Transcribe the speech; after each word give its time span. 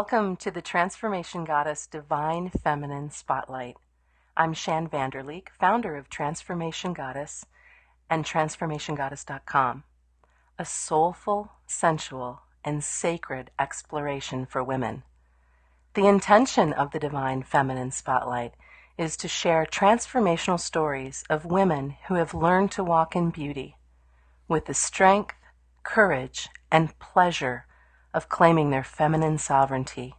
Welcome 0.00 0.36
to 0.36 0.50
the 0.50 0.62
Transformation 0.62 1.44
Goddess 1.44 1.86
Divine 1.86 2.48
Feminine 2.48 3.10
Spotlight. 3.10 3.76
I'm 4.34 4.54
Shan 4.54 4.88
Vanderleek, 4.88 5.50
founder 5.50 5.94
of 5.94 6.08
Transformation 6.08 6.94
Goddess 6.94 7.44
and 8.08 8.24
TransformationGoddess.com, 8.24 9.84
a 10.58 10.64
soulful, 10.64 11.52
sensual, 11.66 12.40
and 12.64 12.82
sacred 12.82 13.50
exploration 13.58 14.46
for 14.46 14.64
women. 14.64 15.02
The 15.92 16.06
intention 16.06 16.72
of 16.72 16.92
the 16.92 16.98
Divine 16.98 17.42
Feminine 17.42 17.90
Spotlight 17.90 18.54
is 18.96 19.18
to 19.18 19.28
share 19.28 19.66
transformational 19.66 20.58
stories 20.58 21.24
of 21.28 21.44
women 21.44 21.96
who 22.08 22.14
have 22.14 22.32
learned 22.32 22.70
to 22.72 22.82
walk 22.82 23.14
in 23.14 23.28
beauty 23.28 23.76
with 24.48 24.64
the 24.64 24.72
strength, 24.72 25.34
courage, 25.82 26.48
and 26.72 26.98
pleasure 26.98 27.66
of 28.12 28.28
claiming 28.28 28.70
their 28.70 28.84
feminine 28.84 29.38
sovereignty. 29.38 30.14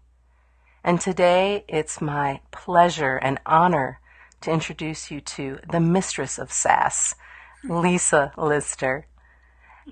And 0.83 0.99
today 0.99 1.65
it's 1.67 2.01
my 2.01 2.41
pleasure 2.51 3.17
and 3.17 3.39
honor 3.45 3.99
to 4.41 4.51
introduce 4.51 5.11
you 5.11 5.21
to 5.21 5.59
the 5.69 5.79
mistress 5.79 6.39
of 6.39 6.51
sass, 6.51 7.13
Lisa 7.63 8.31
Lister. 8.37 9.05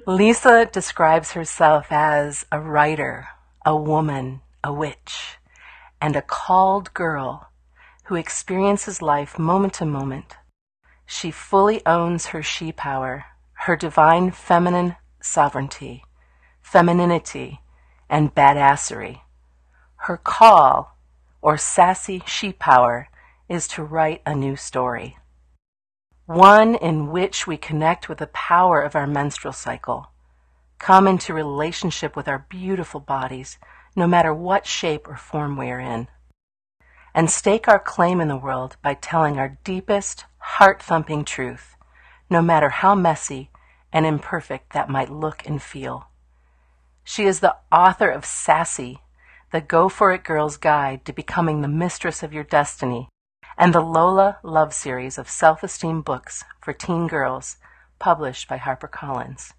Lisa 0.08 0.66
describes 0.66 1.32
herself 1.32 1.88
as 1.92 2.46
a 2.52 2.60
writer, 2.60 3.28
a 3.66 3.76
woman, 3.76 4.42
a 4.64 4.74
witch, 4.74 5.38
and 6.02 6.16
a 6.16 6.22
called 6.22 6.94
girl 6.94 7.50
who 8.06 8.16
experiences 8.16 9.02
life 9.02 9.38
moment 9.38 9.74
to 9.74 9.86
moment. 9.86 10.38
She 11.06 11.32
fully 11.32 11.86
owns 11.86 12.28
her 12.28 12.42
she 12.42 12.72
power, 12.72 13.26
her 13.54 13.76
divine 13.76 14.32
feminine 14.32 14.96
sovereignty, 15.22 16.04
femininity, 16.62 17.60
and 18.10 18.34
badassery. 18.34 19.22
Her 20.04 20.18
call, 20.18 20.98
or 21.42 21.58
sassy 21.58 22.24
she 22.26 22.52
power, 22.52 23.10
is 23.48 23.68
to 23.70 23.84
write 23.84 24.22
a 24.26 24.36
new 24.36 24.56
story. 24.56 25.18
One 26.26 26.76
in 26.76 27.12
which 27.12 27.48
we 27.48 27.58
connect 27.58 28.08
with 28.08 28.20
the 28.20 28.28
power 28.28 28.82
of 28.82 28.96
our 28.96 29.08
menstrual 29.08 29.54
cycle, 29.54 30.12
come 30.78 31.08
into 31.08 31.34
relationship 31.34 32.16
with 32.16 32.28
our 32.28 32.46
beautiful 32.50 33.00
bodies, 33.00 33.58
no 33.96 34.08
matter 34.08 34.34
what 34.34 34.66
shape 34.66 35.08
or 35.08 35.18
form 35.18 35.58
we 35.58 35.70
are 35.70 35.80
in, 35.80 36.08
and 37.14 37.30
stake 37.30 37.68
our 37.68 37.80
claim 37.80 38.22
in 38.22 38.28
the 38.28 38.38
world 38.38 38.78
by 38.84 38.94
telling 38.94 39.38
our 39.38 39.58
deepest, 39.64 40.26
heart 40.38 40.82
thumping 40.82 41.26
truth, 41.26 41.76
no 42.30 42.42
matter 42.42 42.70
how 42.70 42.94
messy 42.94 43.50
and 43.92 44.06
imperfect 44.06 44.74
that 44.74 44.88
might 44.88 45.10
look 45.10 45.46
and 45.48 45.62
feel. 45.62 46.09
She 47.10 47.26
is 47.26 47.40
the 47.40 47.56
author 47.72 48.12
of 48.12 48.24
Sassy, 48.24 49.00
the 49.52 49.62
Go 49.62 49.90
For 49.90 50.14
It 50.14 50.24
Girl's 50.24 50.58
Guide 50.58 51.04
to 51.06 51.12
Becoming 51.12 51.62
the 51.62 51.68
Mistress 51.68 52.22
of 52.22 52.34
Your 52.34 52.44
Destiny, 52.44 53.10
and 53.58 53.74
the 53.74 53.82
Lola 53.82 54.38
Love 54.44 54.76
Series 54.76 55.18
of 55.18 55.28
self 55.28 55.64
esteem 55.64 56.04
books 56.04 56.44
for 56.62 56.72
teen 56.72 57.08
girls, 57.08 57.58
published 57.98 58.48
by 58.48 58.60
HarperCollins. 58.60 59.54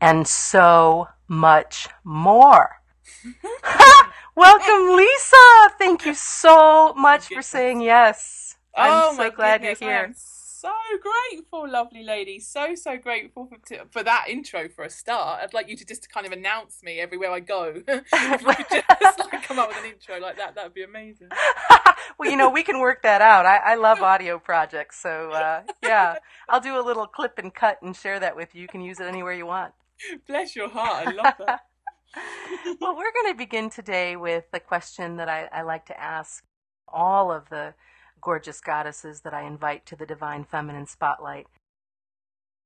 And 0.00 0.26
so 0.26 1.06
much 1.28 1.88
more. 2.02 2.80
Welcome, 4.34 4.96
Lisa. 4.96 5.70
Thank 5.78 6.04
you 6.04 6.14
so 6.14 6.94
much 6.94 7.28
for 7.28 7.42
saying 7.42 7.80
yes. 7.80 8.56
I'm 8.76 8.90
oh, 8.90 9.16
so 9.16 9.30
glad 9.30 9.60
goodness, 9.60 9.80
you're 9.80 9.88
here 9.88 10.14
so 10.62 10.70
grateful, 11.02 11.68
lovely 11.68 12.04
lady. 12.04 12.38
So 12.38 12.76
so 12.76 12.96
grateful 12.96 13.46
for, 13.46 13.58
to, 13.66 13.84
for 13.90 14.04
that 14.04 14.26
intro 14.28 14.68
for 14.68 14.84
a 14.84 14.90
start. 14.90 15.40
I'd 15.42 15.52
like 15.52 15.68
you 15.68 15.76
to 15.76 15.84
just 15.84 16.08
kind 16.08 16.24
of 16.24 16.32
announce 16.32 16.84
me 16.84 17.00
everywhere 17.00 17.32
I 17.32 17.40
go. 17.40 17.82
if 17.88 18.46
we 18.46 18.54
could 18.54 18.84
just 19.00 19.18
like 19.18 19.42
come 19.42 19.58
up 19.58 19.68
with 19.68 19.78
an 19.78 19.90
intro 19.90 20.20
like 20.20 20.36
that, 20.36 20.54
that 20.54 20.62
would 20.62 20.74
be 20.74 20.84
amazing. 20.84 21.30
well, 22.18 22.30
you 22.30 22.36
know, 22.36 22.48
we 22.48 22.62
can 22.62 22.78
work 22.78 23.02
that 23.02 23.20
out. 23.20 23.44
I, 23.44 23.56
I 23.56 23.74
love 23.74 24.02
audio 24.02 24.38
projects, 24.38 25.00
so 25.00 25.32
uh, 25.32 25.62
yeah, 25.82 26.18
I'll 26.48 26.60
do 26.60 26.80
a 26.80 26.84
little 26.84 27.08
clip 27.08 27.38
and 27.38 27.52
cut 27.52 27.82
and 27.82 27.96
share 27.96 28.20
that 28.20 28.36
with 28.36 28.54
you. 28.54 28.62
You 28.62 28.68
can 28.68 28.82
use 28.82 29.00
it 29.00 29.06
anywhere 29.06 29.32
you 29.32 29.46
want. 29.46 29.72
Bless 30.28 30.54
your 30.54 30.68
heart. 30.68 31.08
I 31.08 31.10
love 31.10 31.34
that. 31.44 31.60
well, 32.80 32.96
we're 32.96 33.12
going 33.12 33.32
to 33.32 33.36
begin 33.36 33.68
today 33.68 34.14
with 34.14 34.44
a 34.52 34.60
question 34.60 35.16
that 35.16 35.28
I, 35.28 35.48
I 35.52 35.62
like 35.62 35.86
to 35.86 36.00
ask 36.00 36.44
all 36.86 37.32
of 37.32 37.48
the 37.48 37.74
gorgeous 38.22 38.60
goddesses 38.60 39.20
that 39.20 39.34
I 39.34 39.42
invite 39.42 39.84
to 39.86 39.96
the 39.96 40.06
Divine 40.06 40.44
Feminine 40.44 40.86
Spotlight. 40.86 41.46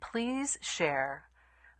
Please 0.00 0.58
share 0.60 1.24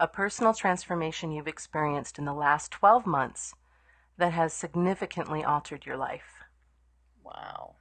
a 0.00 0.08
personal 0.08 0.54
transformation 0.54 1.30
you've 1.30 1.46
experienced 1.46 2.18
in 2.18 2.24
the 2.24 2.32
last 2.32 2.72
12 2.72 3.06
months 3.06 3.54
that 4.18 4.32
has 4.32 4.52
significantly 4.52 5.44
altered 5.44 5.86
your 5.86 5.96
life. 5.96 6.42
Wow. 7.22 7.76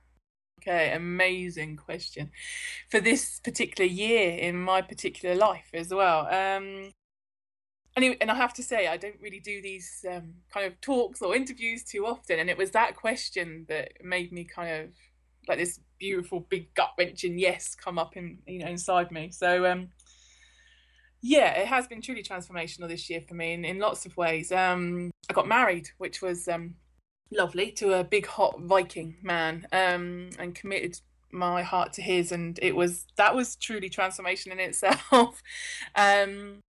Okay, 0.62 0.92
amazing 0.94 1.78
question 1.78 2.32
for 2.90 3.00
this 3.00 3.40
particular 3.40 3.90
year 3.90 4.38
in 4.38 4.60
my 4.60 4.82
particular 4.82 5.36
life 5.36 5.70
as 5.74 5.94
well. 5.94 6.22
Um, 6.28 6.92
and, 7.96 8.18
and 8.20 8.32
I 8.32 8.36
have 8.36 8.54
to 8.56 8.64
say, 8.64 8.88
I 8.88 8.98
don't 8.98 9.20
really 9.22 9.40
do 9.40 9.62
these 9.62 10.04
um, 10.10 10.34
kind 10.54 10.66
of 10.66 10.82
talks 10.82 11.22
or 11.22 11.36
interviews 11.36 11.84
too 11.84 12.06
often, 12.06 12.40
and 12.40 12.50
it 12.50 12.58
was 12.58 12.72
that 12.72 12.96
question 12.96 13.66
that 13.70 14.04
made 14.04 14.32
me 14.34 14.44
kind 14.44 14.84
of 14.84 14.90
like 15.48 15.60
this 15.60 15.80
beautiful 16.00 16.42
big 16.42 16.74
gut 16.74 16.92
wrenching 16.98 17.38
yes 17.38 17.76
come 17.76 17.98
up 17.98 18.18
in 18.18 18.40
you 18.48 18.60
know 18.60 18.68
inside 18.68 19.12
me. 19.12 19.32
So 19.32 19.66
um 19.66 19.90
yeah, 21.22 21.54
it 21.54 21.68
has 21.68 21.88
been 21.88 22.02
truly 22.02 22.22
transformational 22.22 22.88
this 22.88 23.10
year 23.10 23.20
for 23.20 23.34
me 23.34 23.54
in, 23.54 23.66
in 23.66 23.80
lots 23.80 24.06
of 24.06 24.16
ways. 24.16 24.52
Um 24.52 25.12
I 25.30 25.34
got 25.34 25.48
married, 25.48 25.90
which 25.98 26.22
was 26.22 26.48
um 26.48 26.76
lovely, 27.32 27.72
to 27.72 27.94
a 27.94 28.04
big 28.04 28.28
hot 28.28 28.60
Viking 28.62 29.18
man, 29.24 29.68
um, 29.72 30.30
and 30.38 30.54
committed 30.54 31.00
my 31.32 31.64
heart 31.64 31.92
to 31.94 32.02
his 32.02 32.32
and 32.32 32.60
it 32.62 32.76
was 32.76 33.06
that 33.18 33.36
was 33.36 33.56
truly 33.58 33.90
transformation 33.90 34.52
in 34.52 34.60
itself. 34.60 35.42
um 35.96 36.62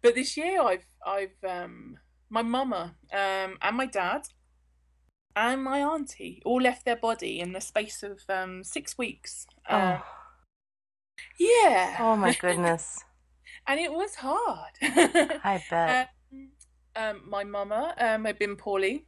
but 0.00 0.14
this 0.14 0.36
year 0.36 0.62
I've 0.62 0.86
I've 1.06 1.44
um 1.46 1.98
my 2.30 2.42
mama 2.42 2.94
um 3.12 3.58
and 3.60 3.76
my 3.76 3.86
dad 3.86 4.22
and 5.38 5.62
my 5.62 5.80
auntie 5.80 6.42
all 6.44 6.60
left 6.60 6.84
their 6.84 6.96
body 6.96 7.40
in 7.40 7.52
the 7.52 7.60
space 7.60 8.02
of 8.02 8.20
um, 8.28 8.64
six 8.64 8.98
weeks. 8.98 9.46
Oh. 9.70 10.02
yeah. 11.38 11.96
Oh 12.00 12.16
my 12.16 12.34
goodness. 12.40 13.04
and 13.66 13.78
it 13.78 13.92
was 13.92 14.16
hard. 14.16 14.72
I 14.82 15.62
bet. 15.70 16.10
Um, 16.32 16.48
um, 16.96 17.22
my 17.28 17.44
mama 17.44 17.94
um, 17.98 18.24
had 18.24 18.38
been 18.38 18.56
poorly 18.56 19.06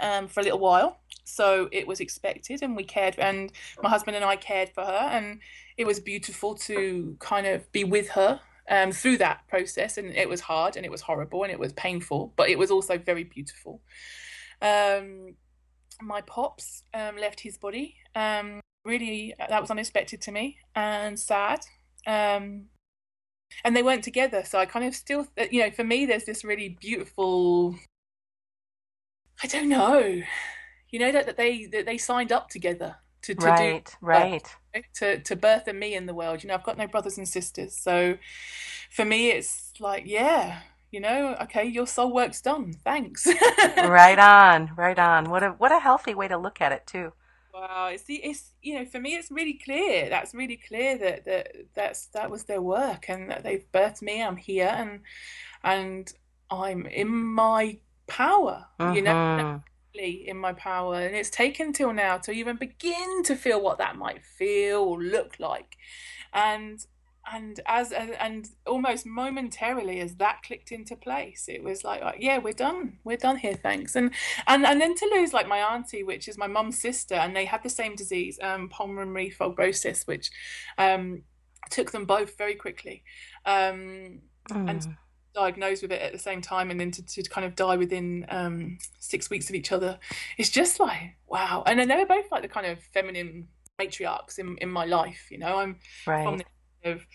um, 0.00 0.26
for 0.26 0.40
a 0.40 0.42
little 0.42 0.58
while, 0.58 1.00
so 1.24 1.68
it 1.70 1.86
was 1.86 2.00
expected, 2.00 2.62
and 2.62 2.74
we 2.74 2.84
cared, 2.84 3.18
and 3.18 3.52
my 3.82 3.90
husband 3.90 4.16
and 4.16 4.24
I 4.24 4.36
cared 4.36 4.70
for 4.70 4.82
her, 4.82 5.08
and 5.12 5.40
it 5.76 5.86
was 5.86 6.00
beautiful 6.00 6.54
to 6.54 7.16
kind 7.18 7.46
of 7.46 7.70
be 7.72 7.84
with 7.84 8.08
her 8.10 8.40
um, 8.70 8.92
through 8.92 9.18
that 9.18 9.46
process, 9.48 9.98
and 9.98 10.10
it 10.16 10.28
was 10.30 10.40
hard, 10.40 10.76
and 10.76 10.86
it 10.86 10.90
was 10.90 11.02
horrible, 11.02 11.42
and 11.42 11.52
it 11.52 11.58
was 11.58 11.74
painful, 11.74 12.32
but 12.36 12.48
it 12.48 12.58
was 12.58 12.70
also 12.70 12.96
very 12.96 13.24
beautiful. 13.24 13.82
Um, 14.62 15.34
my 16.00 16.20
pops 16.22 16.84
um, 16.94 17.16
left 17.16 17.40
his 17.40 17.58
body. 17.58 17.96
Um, 18.14 18.60
really, 18.84 19.34
that 19.38 19.60
was 19.60 19.70
unexpected 19.70 20.20
to 20.22 20.32
me 20.32 20.58
and 20.74 21.18
sad. 21.18 21.60
Um, 22.06 22.66
and 23.64 23.76
they 23.76 23.82
weren't 23.82 24.04
together, 24.04 24.44
so 24.44 24.58
I 24.58 24.66
kind 24.66 24.84
of 24.84 24.94
still, 24.94 25.26
you 25.50 25.60
know, 25.60 25.70
for 25.70 25.84
me, 25.84 26.06
there's 26.06 26.24
this 26.24 26.44
really 26.44 26.70
beautiful. 26.80 27.76
I 29.42 29.46
don't 29.46 29.68
know, 29.68 30.22
you 30.90 30.98
know 30.98 31.12
that, 31.12 31.26
that 31.26 31.36
they 31.36 31.66
that 31.66 31.86
they 31.86 31.98
signed 31.98 32.32
up 32.32 32.48
together 32.48 32.96
to, 33.22 33.34
to 33.34 33.46
right, 33.46 33.84
do 33.84 33.92
right, 34.00 34.56
to 34.94 35.18
to 35.18 35.36
birth 35.36 35.68
a 35.68 35.72
me 35.72 35.94
in 35.94 36.06
the 36.06 36.14
world. 36.14 36.42
You 36.42 36.48
know, 36.48 36.54
I've 36.54 36.64
got 36.64 36.78
no 36.78 36.86
brothers 36.86 37.18
and 37.18 37.28
sisters, 37.28 37.76
so 37.76 38.16
for 38.90 39.04
me, 39.04 39.30
it's 39.30 39.72
like, 39.80 40.04
yeah, 40.06 40.60
you 40.92 41.00
know, 41.00 41.34
okay, 41.40 41.64
your 41.64 41.86
soul 41.86 42.12
work's 42.12 42.42
done. 42.42 42.74
Thanks. 42.84 43.26
right 43.76 44.18
on, 44.18 44.70
right 44.76 44.98
on. 44.98 45.30
What 45.30 45.42
a 45.42 45.48
what 45.52 45.72
a 45.72 45.80
healthy 45.80 46.14
way 46.14 46.28
to 46.28 46.36
look 46.36 46.60
at 46.60 46.70
it 46.70 46.86
too. 46.86 47.12
Wow, 47.52 47.88
it's 47.90 48.04
the 48.04 48.16
it's 48.16 48.52
you 48.62 48.78
know 48.78 48.84
for 48.84 49.00
me 49.00 49.14
it's 49.14 49.30
really 49.30 49.54
clear. 49.54 50.10
That's 50.10 50.34
really 50.34 50.58
clear 50.68 50.98
that 50.98 51.24
that 51.24 51.56
that's 51.74 52.06
that 52.08 52.30
was 52.30 52.44
their 52.44 52.60
work 52.60 53.06
and 53.08 53.30
that 53.30 53.42
they've 53.42 53.64
birthed 53.72 54.02
me. 54.02 54.22
I'm 54.22 54.36
here 54.36 54.72
and 54.72 55.00
and 55.64 56.12
I'm 56.50 56.84
in 56.86 57.08
my 57.08 57.78
power. 58.06 58.66
Mm-hmm. 58.78 58.94
You 58.94 59.02
know, 59.02 59.62
in 59.94 60.38
my 60.38 60.52
power, 60.54 61.00
and 61.00 61.14
it's 61.14 61.30
taken 61.30 61.72
till 61.72 61.92
now 61.92 62.18
to 62.18 62.32
even 62.32 62.56
begin 62.56 63.22
to 63.24 63.36
feel 63.36 63.60
what 63.60 63.78
that 63.78 63.96
might 63.96 64.24
feel 64.24 64.80
or 64.80 65.02
look 65.02 65.38
like, 65.38 65.76
and 66.32 66.84
and 67.30 67.60
as 67.66 67.92
and 67.92 68.48
almost 68.66 69.06
momentarily 69.06 70.00
as 70.00 70.16
that 70.16 70.42
clicked 70.42 70.72
into 70.72 70.96
place 70.96 71.44
it 71.48 71.62
was 71.62 71.84
like 71.84 72.02
yeah 72.18 72.38
we're 72.38 72.52
done 72.52 72.98
we're 73.04 73.16
done 73.16 73.36
here 73.36 73.54
thanks 73.54 73.94
and 73.94 74.10
and 74.46 74.66
and 74.66 74.80
then 74.80 74.94
to 74.94 75.08
lose 75.14 75.32
like 75.32 75.46
my 75.46 75.58
auntie 75.58 76.02
which 76.02 76.26
is 76.26 76.36
my 76.36 76.46
mum's 76.46 76.78
sister 76.78 77.14
and 77.14 77.36
they 77.36 77.44
had 77.44 77.62
the 77.62 77.68
same 77.68 77.94
disease 77.94 78.38
um 78.42 78.68
pulmonary 78.68 79.30
fibrosis 79.30 80.06
which 80.06 80.30
um 80.78 81.22
took 81.70 81.92
them 81.92 82.04
both 82.04 82.36
very 82.36 82.54
quickly 82.54 83.04
um 83.46 84.20
mm. 84.50 84.70
and 84.70 84.96
diagnosed 85.34 85.82
with 85.82 85.92
it 85.92 86.02
at 86.02 86.12
the 86.12 86.18
same 86.18 86.40
time 86.40 86.70
and 86.70 86.78
then 86.78 86.90
to, 86.90 87.02
to 87.02 87.22
kind 87.22 87.46
of 87.46 87.54
die 87.54 87.76
within 87.76 88.26
um, 88.28 88.76
six 88.98 89.30
weeks 89.30 89.48
of 89.48 89.54
each 89.54 89.72
other 89.72 89.98
it's 90.36 90.50
just 90.50 90.78
like 90.78 91.16
wow 91.26 91.62
and 91.66 91.78
then 91.78 91.88
they 91.88 91.96
were 91.96 92.06
both 92.06 92.30
like 92.30 92.42
the 92.42 92.48
kind 92.48 92.66
of 92.66 92.78
feminine 92.92 93.48
matriarchs 93.80 94.38
in, 94.38 94.56
in 94.58 94.68
my 94.68 94.84
life 94.84 95.28
you 95.30 95.38
know 95.38 95.56
i'm 95.58 95.76
right. 96.06 96.22
from 96.22 96.36
the 96.36 96.44
of 96.84 97.06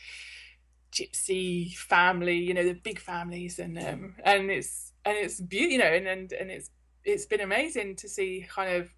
gypsy 0.91 1.75
family 1.75 2.37
you 2.37 2.53
know 2.53 2.63
the 2.63 2.73
big 2.73 2.99
families 2.99 3.59
and 3.59 3.77
um, 3.77 4.15
and 4.23 4.49
it's 4.49 4.93
and 5.05 5.17
it's 5.17 5.39
beautiful 5.41 5.71
you 5.73 5.77
know 5.77 5.85
and, 5.85 6.07
and 6.07 6.31
and 6.33 6.49
it's 6.49 6.71
it's 7.03 7.25
been 7.25 7.41
amazing 7.41 7.95
to 7.95 8.09
see 8.09 8.45
kind 8.49 8.73
of 8.75 8.89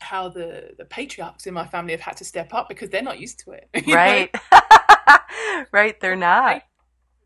how 0.00 0.28
the 0.28 0.70
the 0.78 0.84
patriarchs 0.84 1.46
in 1.46 1.54
my 1.54 1.66
family 1.66 1.92
have 1.92 2.00
had 2.00 2.16
to 2.16 2.24
step 2.24 2.54
up 2.54 2.68
because 2.68 2.88
they're 2.90 3.02
not 3.02 3.18
used 3.18 3.40
to 3.40 3.52
it 3.52 3.68
right. 3.88 4.34
Right 5.72 6.00
they're 6.00 6.16
not. 6.16 6.62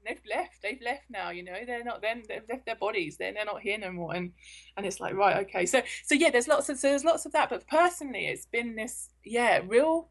they've 0.06 0.22
left. 0.34 0.62
They've 0.62 0.80
left 0.82 1.04
now 1.10 1.30
you 1.30 1.44
know? 1.44 1.58
They're 1.66 1.84
not 1.84 2.00
then 2.02 2.22
they've 2.28 2.42
left 2.48 2.66
their 2.66 2.76
bodies. 2.76 3.16
They're, 3.18 3.32
they're 3.32 3.44
not 3.44 3.60
here 3.60 3.78
no 3.78 3.92
more. 3.92 4.14
And 4.14 4.32
and 4.76 4.86
it's 4.86 5.00
like 5.00 5.14
right 5.14 5.44
okay. 5.44 5.66
So 5.66 5.82
so 6.04 6.14
yeah 6.14 6.30
there's 6.30 6.48
lots 6.48 6.68
of 6.68 6.78
so 6.78 6.88
there's 6.88 7.04
lots 7.04 7.26
of 7.26 7.32
that. 7.32 7.50
But 7.50 7.66
personally 7.68 8.26
it's 8.26 8.46
been 8.46 8.74
this 8.74 9.10
yeah 9.24 9.60
real 9.66 10.08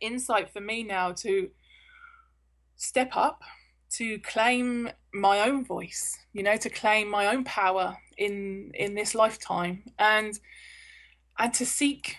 insight 0.00 0.50
for 0.50 0.60
me 0.60 0.82
now 0.82 1.12
to 1.12 1.50
step 2.76 3.16
up 3.16 3.42
to 3.90 4.18
claim 4.20 4.90
my 5.12 5.40
own 5.40 5.64
voice 5.64 6.18
you 6.32 6.42
know 6.42 6.56
to 6.56 6.68
claim 6.68 7.08
my 7.08 7.26
own 7.26 7.44
power 7.44 7.96
in 8.18 8.70
in 8.74 8.94
this 8.94 9.14
lifetime 9.14 9.82
and 9.98 10.40
and 11.38 11.54
to 11.54 11.64
seek 11.64 12.16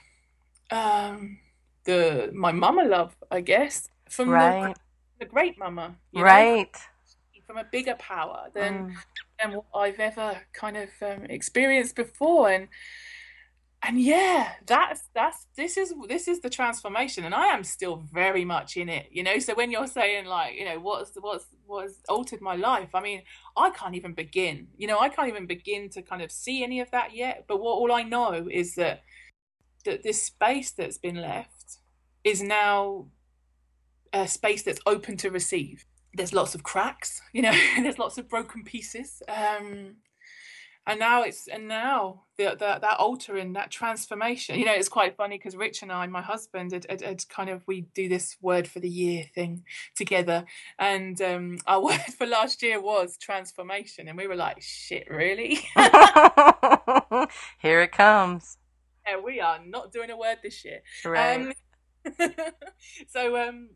um 0.71 1.37
the 1.83 2.29
my 2.33 2.51
mama 2.51 2.83
love 2.83 3.15
i 3.31 3.41
guess 3.41 3.89
from 4.09 4.29
right. 4.29 4.73
the 4.73 4.79
the 5.19 5.25
great 5.25 5.57
mama, 5.57 5.95
right? 6.13 6.71
Know, 6.73 7.41
from 7.47 7.57
a 7.57 7.63
bigger 7.63 7.95
power 7.95 8.49
than 8.53 8.73
mm. 8.73 8.95
than 9.39 9.53
what 9.53 9.65
I've 9.75 9.99
ever 9.99 10.37
kind 10.53 10.77
of 10.77 10.89
um, 11.01 11.25
experienced 11.25 11.95
before, 11.95 12.49
and 12.49 12.67
and 13.87 14.01
yeah, 14.01 14.53
that's 14.65 15.03
that's 15.13 15.47
this 15.55 15.77
is 15.77 15.93
this 16.07 16.27
is 16.27 16.39
the 16.39 16.49
transformation, 16.49 17.23
and 17.23 17.35
I 17.35 17.47
am 17.47 17.63
still 17.63 17.97
very 18.11 18.43
much 18.45 18.77
in 18.77 18.89
it, 18.89 19.07
you 19.11 19.23
know. 19.23 19.39
So 19.39 19.53
when 19.53 19.71
you're 19.71 19.87
saying 19.87 20.25
like, 20.25 20.55
you 20.55 20.65
know, 20.65 20.79
what's 20.79 21.11
what's 21.19 21.45
what's 21.65 22.01
altered 22.09 22.41
my 22.41 22.55
life, 22.55 22.95
I 22.95 23.01
mean, 23.01 23.21
I 23.55 23.69
can't 23.69 23.95
even 23.95 24.13
begin, 24.13 24.67
you 24.77 24.87
know, 24.87 24.99
I 24.99 25.09
can't 25.09 25.27
even 25.27 25.45
begin 25.45 25.89
to 25.91 26.01
kind 26.01 26.21
of 26.21 26.31
see 26.31 26.63
any 26.63 26.79
of 26.79 26.89
that 26.91 27.15
yet. 27.15 27.45
But 27.47 27.57
what 27.61 27.73
all 27.73 27.91
I 27.91 28.03
know 28.03 28.47
is 28.51 28.75
that 28.75 29.03
that 29.85 30.03
this 30.03 30.23
space 30.23 30.71
that's 30.71 30.97
been 30.97 31.21
left 31.21 31.77
is 32.23 32.41
now 32.41 33.07
a 34.13 34.27
space 34.27 34.63
that's 34.63 34.81
open 34.85 35.17
to 35.17 35.29
receive. 35.29 35.85
There's 36.13 36.33
lots 36.33 36.55
of 36.55 36.63
cracks, 36.63 37.21
you 37.33 37.41
know, 37.41 37.53
there's 37.77 37.99
lots 37.99 38.17
of 38.17 38.29
broken 38.29 38.63
pieces. 38.63 39.21
Um, 39.27 39.97
and 40.87 40.99
now 40.99 41.23
it's 41.23 41.47
and 41.47 41.67
now 41.67 42.23
the, 42.37 42.49
the, 42.51 42.79
that 42.81 42.97
altering 42.99 43.53
that 43.53 43.71
transformation 43.71 44.59
you 44.59 44.65
know 44.65 44.73
it's 44.73 44.89
quite 44.89 45.15
funny 45.15 45.37
because 45.37 45.55
rich 45.55 45.81
and 45.81 45.91
i 45.91 46.05
my 46.05 46.21
husband 46.21 46.71
had, 46.73 46.85
had, 46.89 47.01
had, 47.01 47.29
kind 47.29 47.49
of 47.49 47.61
we 47.65 47.81
do 47.93 48.09
this 48.09 48.35
word 48.41 48.67
for 48.67 48.79
the 48.79 48.89
year 48.89 49.25
thing 49.33 49.63
together. 49.95 50.45
And 50.79 51.21
um, 51.21 51.57
our 51.67 51.81
word 51.83 52.01
for 52.17 52.25
last 52.25 52.63
year 52.63 52.81
was 52.81 53.17
transformation. 53.17 54.07
And 54.07 54.17
we 54.17 54.27
were 54.27 54.35
like 54.35 54.61
shit 54.61 55.07
really? 55.09 55.55
Here 57.59 57.81
it 57.81 57.91
comes. 57.91 58.57
Yeah 59.07 59.19
we 59.23 59.39
are 59.39 59.59
not 59.63 59.91
doing 59.91 60.09
a 60.09 60.17
word 60.17 60.39
this 60.41 60.65
year. 60.65 60.79
Right. 61.05 61.53
Um, 62.17 62.33
so 63.07 63.37
um 63.37 63.69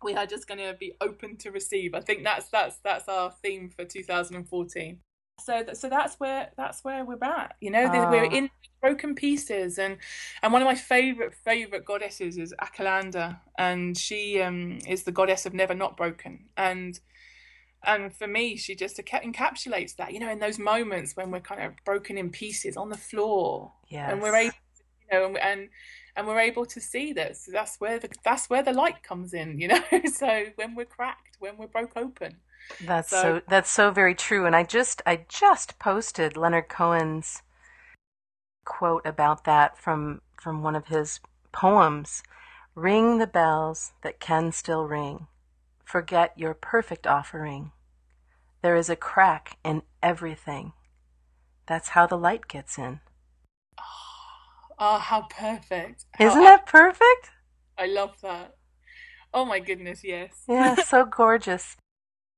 we 0.00 0.14
are 0.14 0.26
just 0.26 0.46
going 0.46 0.60
to 0.60 0.76
be 0.78 0.94
open 1.00 1.36
to 1.38 1.50
receive. 1.50 1.92
I 1.92 2.00
think 2.00 2.22
that's 2.22 2.48
that's 2.50 2.76
that's 2.84 3.08
our 3.08 3.32
theme 3.42 3.68
for 3.68 3.84
2014. 3.84 5.00
So 5.44 5.64
so 5.72 5.88
that's 5.88 6.16
where 6.16 6.50
that's 6.56 6.84
where 6.84 7.04
we're 7.04 7.22
at. 7.22 7.56
You 7.60 7.70
know, 7.70 7.88
we're 8.10 8.24
in 8.24 8.50
broken 8.80 9.14
pieces, 9.14 9.78
and 9.78 9.98
and 10.42 10.52
one 10.52 10.62
of 10.62 10.66
my 10.66 10.74
favorite 10.74 11.34
favorite 11.34 11.84
goddesses 11.84 12.38
is 12.38 12.54
Akalanda, 12.60 13.40
and 13.58 13.96
she 13.96 14.40
um 14.40 14.78
is 14.86 15.04
the 15.04 15.12
goddess 15.12 15.46
of 15.46 15.54
never 15.54 15.74
not 15.74 15.96
broken, 15.96 16.46
and 16.56 16.98
and 17.84 18.14
for 18.14 18.26
me 18.26 18.56
she 18.56 18.74
just 18.74 18.98
encapsulates 18.98 19.96
that 19.96 20.12
you 20.12 20.20
know 20.20 20.30
in 20.30 20.38
those 20.38 20.58
moments 20.58 21.16
when 21.16 21.30
we're 21.30 21.40
kind 21.40 21.62
of 21.62 21.72
broken 21.84 22.18
in 22.18 22.30
pieces 22.30 22.76
on 22.76 22.90
the 22.90 22.96
floor 22.96 23.72
yes. 23.88 24.10
and 24.12 24.20
we're 24.20 24.34
able 24.34 24.50
to 24.50 24.84
you 25.12 25.18
know 25.18 25.36
and, 25.36 25.68
and 26.16 26.26
we're 26.26 26.40
able 26.40 26.66
to 26.66 26.80
see 26.80 27.12
this. 27.12 27.48
That's 27.50 27.76
where 27.78 27.98
the 27.98 28.08
that's 28.24 28.50
where 28.50 28.62
the 28.62 28.72
light 28.72 29.02
comes 29.02 29.34
in, 29.34 29.58
you 29.60 29.68
know. 29.68 29.82
so 30.12 30.46
when 30.56 30.74
we're 30.74 30.84
cracked, 30.84 31.36
when 31.38 31.56
we're 31.56 31.66
broke 31.66 31.96
open. 31.96 32.36
That's 32.84 33.10
so, 33.10 33.22
so 33.22 33.42
that's 33.48 33.70
so 33.70 33.90
very 33.90 34.14
true. 34.14 34.46
And 34.46 34.54
I 34.54 34.62
just 34.62 35.02
I 35.06 35.24
just 35.28 35.78
posted 35.78 36.36
Leonard 36.36 36.68
Cohen's 36.68 37.42
quote 38.64 39.04
about 39.04 39.44
that 39.44 39.76
from 39.76 40.20
from 40.40 40.62
one 40.62 40.76
of 40.76 40.86
his 40.86 41.20
poems. 41.52 42.22
Ring 42.74 43.18
the 43.18 43.26
bells 43.26 43.92
that 44.02 44.20
can 44.20 44.52
still 44.52 44.86
ring. 44.86 45.26
Forget 45.84 46.32
your 46.36 46.54
perfect 46.54 47.06
offering. 47.06 47.72
There 48.62 48.76
is 48.76 48.88
a 48.88 48.96
crack 48.96 49.58
in 49.64 49.82
everything. 50.02 50.72
That's 51.66 51.90
how 51.90 52.06
the 52.06 52.16
light 52.16 52.46
gets 52.46 52.78
in. 52.78 53.00
Oh, 53.78 54.09
how 54.80 55.26
perfect. 55.28 56.06
How 56.12 56.26
Isn't 56.26 56.42
that 56.42 56.66
perfect? 56.66 57.30
I 57.76 57.86
love 57.86 58.20
that. 58.22 58.56
Oh 59.32 59.44
my 59.44 59.60
goodness, 59.60 60.02
yes. 60.02 60.44
yeah, 60.48 60.74
so 60.74 61.04
gorgeous. 61.10 61.76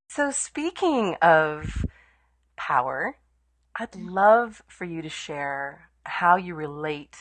So, 0.09 0.31
speaking 0.31 1.15
of 1.23 1.87
power, 2.57 3.17
I'd 3.77 3.95
love 3.95 4.63
for 4.67 4.85
you 4.85 5.01
to 5.03 5.09
share 5.09 5.89
how 6.05 6.37
you 6.37 6.55
relate 6.55 7.17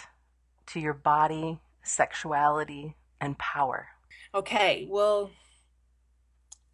to 0.67 0.79
your 0.79 0.93
body, 0.93 1.61
sexuality, 1.83 2.95
and 3.21 3.37
power. 3.37 3.87
Okay, 4.33 4.87
well, 4.89 5.31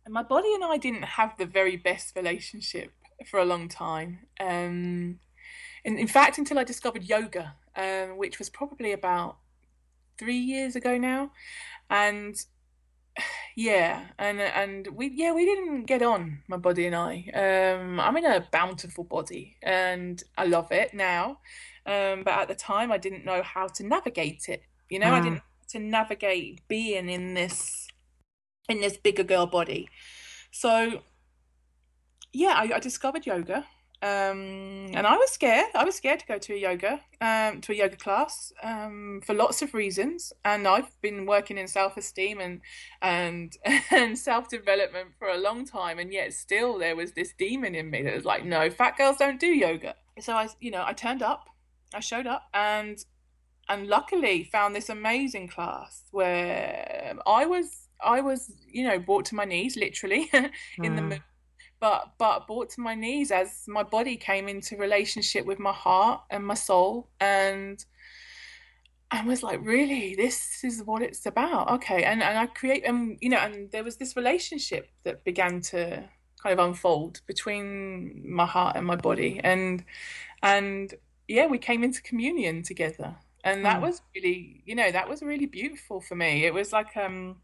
my 0.08 0.24
body 0.24 0.54
and 0.54 0.64
I 0.64 0.78
didn't 0.78 1.04
have 1.04 1.38
the 1.38 1.46
very 1.46 1.76
best 1.76 2.16
relationship 2.16 2.94
for 3.30 3.40
a 3.40 3.46
long 3.46 3.68
time. 3.68 4.20
Um, 4.40 5.20
in, 5.84 5.98
in 5.98 6.08
fact, 6.08 6.38
until 6.38 6.58
I 6.58 6.64
discovered 6.64 7.04
yoga 7.04 7.56
um, 7.78 8.18
which 8.18 8.40
was 8.40 8.50
probably 8.50 8.92
about 8.92 9.38
three 10.18 10.38
years 10.38 10.76
ago 10.76 10.98
now, 10.98 11.32
and 11.90 12.36
yeah, 13.56 14.08
and 14.20 14.42
and 14.42 14.88
we 14.88 15.12
yeah 15.14 15.32
we 15.32 15.46
didn't 15.46 15.86
get 15.86 16.02
on 16.02 16.44
my 16.48 16.58
body 16.58 16.88
and 16.88 16.96
I. 16.96 17.30
Um, 17.34 18.00
I'm 18.00 18.18
in 18.18 18.26
a 18.26 18.48
bountiful 18.52 19.04
body 19.04 19.58
and 19.62 20.22
I 20.38 20.46
love 20.46 20.72
it 20.72 20.94
now, 20.94 21.40
um, 21.86 22.24
but 22.24 22.34
at 22.34 22.48
the 22.48 22.56
time 22.56 22.92
I 22.92 22.98
didn't 22.98 23.26
know 23.26 23.42
how 23.44 23.68
to 23.68 23.84
navigate 23.84 24.50
it. 24.50 24.64
You 24.90 25.00
know, 25.00 25.08
mm. 25.08 25.14
I 25.14 25.22
didn't 25.22 25.42
to 25.70 25.80
navigate 25.80 26.62
being 26.68 27.10
in 27.10 27.34
this 27.34 27.88
in 28.70 28.82
this 28.82 28.98
bigger 28.98 29.24
girl 29.24 29.46
body. 29.46 29.90
So 30.52 31.02
yeah, 32.34 32.54
I, 32.56 32.76
I 32.76 32.80
discovered 32.80 33.26
yoga 33.26 33.66
um, 34.04 34.92
and 34.94 35.08
I 35.08 35.18
was 35.18 35.32
scared. 35.32 35.68
I 35.74 35.84
was 35.84 35.96
scared 35.96 36.20
to 36.20 36.26
go 36.28 36.38
to 36.38 36.54
a 36.54 36.58
yoga, 36.58 37.02
um, 37.20 37.62
to 37.62 37.72
a 37.72 37.76
yoga 37.76 37.96
class, 37.96 38.54
um, 38.62 39.22
for 39.26 39.34
lots 39.34 39.64
of 39.64 39.74
reasons. 39.74 40.32
And 40.46 40.68
I've 40.68 41.02
been 41.02 41.26
working 41.26 41.58
in 41.58 41.68
self 41.68 41.98
esteem 41.98 42.40
and 42.40 42.62
and 43.02 43.58
and 43.92 44.18
self 44.18 44.50
development 44.50 45.10
for 45.18 45.30
a 45.30 45.38
long 45.38 45.66
time, 45.66 45.98
and 45.98 46.14
yet 46.14 46.34
still 46.34 46.78
there 46.78 46.96
was 46.96 47.14
this 47.14 47.34
demon 47.38 47.74
in 47.74 47.90
me 47.90 48.04
that 48.04 48.14
was 48.14 48.26
like, 48.26 48.46
no, 48.46 48.70
fat 48.70 48.98
girls 48.98 49.18
don't 49.18 49.40
do 49.40 49.48
yoga. 49.48 49.96
So 50.20 50.34
I, 50.34 50.48
you 50.60 50.70
know, 50.70 50.84
I 50.86 50.94
turned 50.94 51.24
up, 51.24 51.50
I 51.94 52.00
showed 52.00 52.28
up, 52.28 52.44
and 52.54 53.04
and 53.68 53.88
luckily 53.88 54.44
found 54.44 54.76
this 54.76 54.90
amazing 54.90 55.48
class 55.48 56.04
where 56.12 57.16
I 57.26 57.46
was 57.48 57.88
I 58.00 58.22
was 58.22 58.52
you 58.68 58.88
know 58.88 59.00
brought 59.00 59.26
to 59.26 59.36
my 59.36 59.46
knees 59.46 59.76
literally 59.76 60.30
in 60.34 60.52
mm. 60.78 61.10
the 61.10 61.20
but 61.80 62.14
but 62.18 62.48
brought 62.48 62.70
to 62.72 62.82
my 62.82 62.96
knees 62.96 63.32
as 63.32 63.64
my 63.68 63.84
body 63.84 64.16
came 64.16 64.48
into 64.48 64.78
relationship 64.78 65.46
with 65.46 65.60
my 65.60 65.74
heart 65.74 66.22
and 66.30 66.46
my 66.46 66.56
soul 66.56 67.10
and 67.20 67.86
I 69.10 69.24
was 69.24 69.42
like, 69.42 69.62
really, 69.64 70.16
this 70.16 70.64
is 70.64 70.84
what 70.84 71.02
it's 71.02 71.26
about. 71.26 71.70
Okay. 71.72 72.04
And 72.04 72.22
and 72.22 72.38
I 72.38 72.46
create 72.48 72.84
and 72.86 73.18
you 73.22 73.30
know, 73.30 73.38
and 73.38 73.72
there 73.72 73.84
was 73.84 73.98
this 73.98 74.16
relationship 74.16 74.90
that 75.04 75.24
began 75.24 75.62
to 75.62 76.04
kind 76.44 76.60
of 76.60 76.66
unfold 76.66 77.22
between 77.26 78.24
my 78.30 78.46
heart 78.46 78.76
and 78.76 78.86
my 78.86 78.96
body. 78.96 79.40
And 79.44 79.84
and 80.44 80.94
yeah, 81.28 81.48
we 81.48 81.58
came 81.58 81.84
into 81.84 82.02
communion 82.02 82.64
together. 82.64 83.16
And 83.44 83.64
that 83.64 83.78
mm. 83.78 83.84
was 83.84 84.02
really, 84.14 84.62
you 84.66 84.76
know, 84.76 84.92
that 84.92 85.08
was 85.08 85.22
really 85.22 85.46
beautiful 85.46 86.02
for 86.02 86.16
me. 86.16 86.46
It 86.46 86.54
was 86.54 86.74
like 86.74 86.98
um 86.98 87.38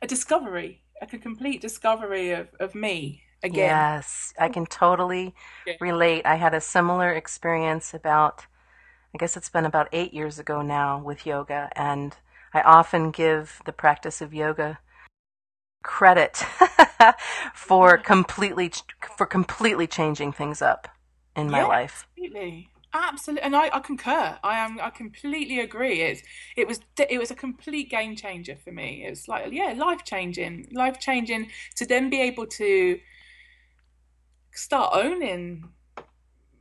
a 0.00 0.06
discovery 0.06 0.82
like 1.00 1.12
a 1.12 1.18
complete 1.18 1.60
discovery 1.60 2.32
of, 2.32 2.48
of 2.60 2.74
me 2.74 3.22
again. 3.42 3.68
Yes, 3.68 4.32
I 4.38 4.48
can 4.48 4.66
totally 4.66 5.34
relate. 5.80 6.26
I 6.26 6.36
had 6.36 6.54
a 6.54 6.60
similar 6.60 7.12
experience 7.12 7.94
about, 7.94 8.46
I 9.14 9.18
guess 9.18 9.36
it's 9.36 9.50
been 9.50 9.66
about 9.66 9.88
eight 9.92 10.14
years 10.14 10.38
ago 10.38 10.62
now 10.62 10.98
with 10.98 11.26
yoga, 11.26 11.70
and 11.76 12.16
I 12.54 12.62
often 12.62 13.10
give 13.10 13.60
the 13.66 13.72
practice 13.72 14.20
of 14.20 14.32
yoga 14.32 14.78
credit 15.82 16.36
for 17.54 17.96
mm-hmm. 17.96 18.04
completely 18.04 18.72
for 19.16 19.26
completely 19.26 19.86
changing 19.86 20.32
things 20.32 20.60
up 20.60 20.88
in 21.36 21.50
my 21.50 21.60
yeah, 21.60 21.66
life. 21.66 22.08
Absolutely. 22.16 22.70
Absolutely, 22.96 23.42
and 23.42 23.54
I, 23.54 23.68
I 23.72 23.80
concur. 23.80 24.38
I 24.42 24.58
am. 24.58 24.80
I 24.80 24.90
completely 24.90 25.60
agree. 25.60 26.00
It's 26.00 26.22
it 26.56 26.66
was 26.66 26.80
it 26.96 27.18
was 27.18 27.30
a 27.30 27.34
complete 27.34 27.90
game 27.90 28.16
changer 28.16 28.56
for 28.56 28.72
me. 28.72 29.04
It 29.04 29.10
was 29.10 29.28
like 29.28 29.52
yeah, 29.52 29.74
life 29.76 30.04
changing, 30.04 30.68
life 30.72 30.98
changing 30.98 31.50
to 31.76 31.86
then 31.86 32.08
be 32.08 32.20
able 32.20 32.46
to 32.46 32.98
start 34.52 34.92
owning 34.94 35.68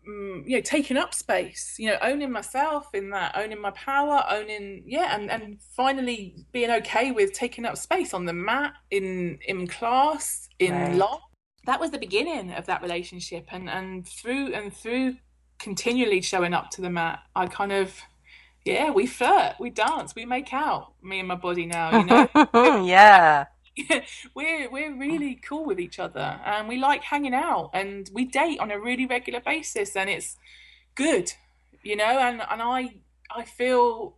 mm, 0.07 0.43
you 0.45 0.57
know 0.57 0.61
taking 0.61 0.97
up 0.97 1.13
space 1.13 1.75
you 1.79 1.89
know 1.89 1.97
owning 2.01 2.31
myself 2.31 2.93
in 2.93 3.09
that 3.09 3.31
owning 3.37 3.61
my 3.61 3.71
power 3.71 4.21
owning 4.29 4.83
yeah 4.85 5.15
and, 5.15 5.31
and 5.31 5.61
finally 5.61 6.35
being 6.51 6.69
okay 6.69 7.11
with 7.11 7.31
taking 7.31 7.63
up 7.63 7.77
space 7.77 8.13
on 8.13 8.25
the 8.25 8.33
mat 8.33 8.73
in 8.91 9.39
in 9.47 9.65
class 9.65 10.49
in 10.59 10.73
right. 10.73 10.95
life 10.95 11.19
that 11.65 11.79
was 11.79 11.91
the 11.91 11.97
beginning 11.97 12.51
of 12.51 12.65
that 12.65 12.81
relationship 12.81 13.47
and 13.51 13.69
and 13.69 14.05
through 14.05 14.53
and 14.53 14.73
through 14.73 15.15
continually 15.59 16.21
showing 16.21 16.53
up 16.53 16.69
to 16.69 16.81
the 16.81 16.89
mat 16.89 17.19
i 17.35 17.45
kind 17.47 17.71
of 17.71 18.01
yeah 18.65 18.89
we 18.91 19.05
flirt 19.05 19.53
we 19.59 19.69
dance 19.69 20.13
we 20.15 20.25
make 20.25 20.53
out 20.53 20.93
me 21.03 21.19
and 21.19 21.27
my 21.27 21.35
body 21.35 21.65
now 21.65 21.99
you 21.99 22.05
know? 22.05 22.83
Yeah. 22.85 23.45
We're 24.33 24.69
we're 24.71 24.95
really 24.95 25.35
cool 25.35 25.65
with 25.65 25.81
each 25.81 25.99
other 25.99 26.39
and 26.45 26.69
we 26.69 26.77
like 26.77 27.03
hanging 27.03 27.33
out 27.33 27.71
and 27.73 28.09
we 28.13 28.23
date 28.23 28.59
on 28.61 28.71
a 28.71 28.79
really 28.79 29.05
regular 29.05 29.41
basis 29.41 29.97
and 29.97 30.09
it's 30.09 30.37
good 30.95 31.33
you 31.83 31.95
know? 31.95 32.19
And 32.19 32.41
and 32.49 32.61
I 32.61 32.95
I 33.29 33.43
feel 33.43 34.15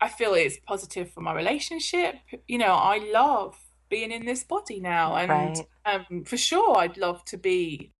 I 0.00 0.08
feel 0.08 0.34
it's 0.34 0.58
positive 0.66 1.12
for 1.12 1.20
my 1.20 1.32
relationship. 1.32 2.16
You 2.48 2.58
know 2.58 2.74
I 2.74 2.98
love 3.12 3.56
being 3.88 4.10
in 4.10 4.26
this 4.26 4.42
body 4.42 4.80
now 4.80 5.14
and 5.16 5.30
right. 5.30 5.60
um, 5.86 6.24
for 6.24 6.36
sure 6.36 6.78
I'd 6.78 6.96
love 6.96 7.24
to 7.26 7.36
be 7.36 7.92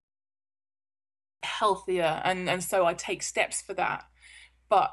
healthier 1.42 2.20
and 2.24 2.48
and 2.48 2.62
so 2.62 2.86
I 2.86 2.94
take 2.94 3.22
steps 3.22 3.62
for 3.62 3.74
that 3.74 4.04
but 4.68 4.92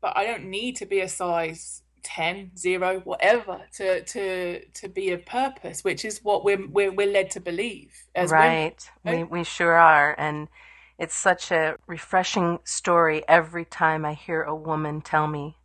but 0.00 0.16
I 0.16 0.24
don't 0.24 0.46
need 0.46 0.76
to 0.76 0.86
be 0.86 1.00
a 1.00 1.08
size 1.08 1.82
10 2.04 2.56
0 2.56 3.00
whatever 3.04 3.62
to 3.72 4.04
to 4.04 4.64
to 4.66 4.88
be 4.88 5.10
of 5.10 5.24
purpose 5.26 5.82
which 5.82 6.04
is 6.04 6.22
what 6.22 6.44
we're 6.44 6.66
we're, 6.68 6.92
we're 6.92 7.10
led 7.10 7.30
to 7.30 7.40
believe 7.40 7.92
as 8.14 8.30
right 8.30 8.90
women. 9.04 9.20
we, 9.30 9.38
we 9.38 9.44
sure 9.44 9.72
are 9.74 10.14
and 10.18 10.48
it's 10.98 11.14
such 11.14 11.50
a 11.50 11.76
refreshing 11.86 12.58
story 12.64 13.24
every 13.26 13.64
time 13.64 14.04
i 14.04 14.12
hear 14.12 14.42
a 14.42 14.54
woman 14.54 15.00
tell 15.00 15.26
me 15.26 15.56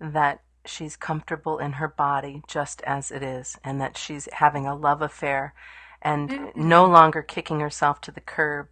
that 0.00 0.40
she's 0.64 0.96
comfortable 0.96 1.58
in 1.58 1.72
her 1.72 1.88
body 1.88 2.42
just 2.46 2.80
as 2.82 3.10
it 3.10 3.22
is 3.22 3.58
and 3.64 3.80
that 3.80 3.98
she's 3.98 4.28
having 4.32 4.66
a 4.66 4.74
love 4.74 5.02
affair 5.02 5.52
and 6.00 6.30
mm-hmm. 6.30 6.68
no 6.68 6.86
longer 6.86 7.22
kicking 7.22 7.60
herself 7.60 8.00
to 8.00 8.10
the 8.12 8.20
curb 8.20 8.68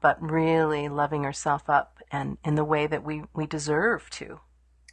but 0.00 0.20
really 0.22 0.88
loving 0.88 1.24
herself 1.24 1.68
up 1.68 1.98
and 2.10 2.38
in 2.44 2.54
the 2.54 2.64
way 2.64 2.86
that 2.86 3.04
we 3.04 3.22
we 3.34 3.46
deserve 3.46 4.08
to 4.10 4.40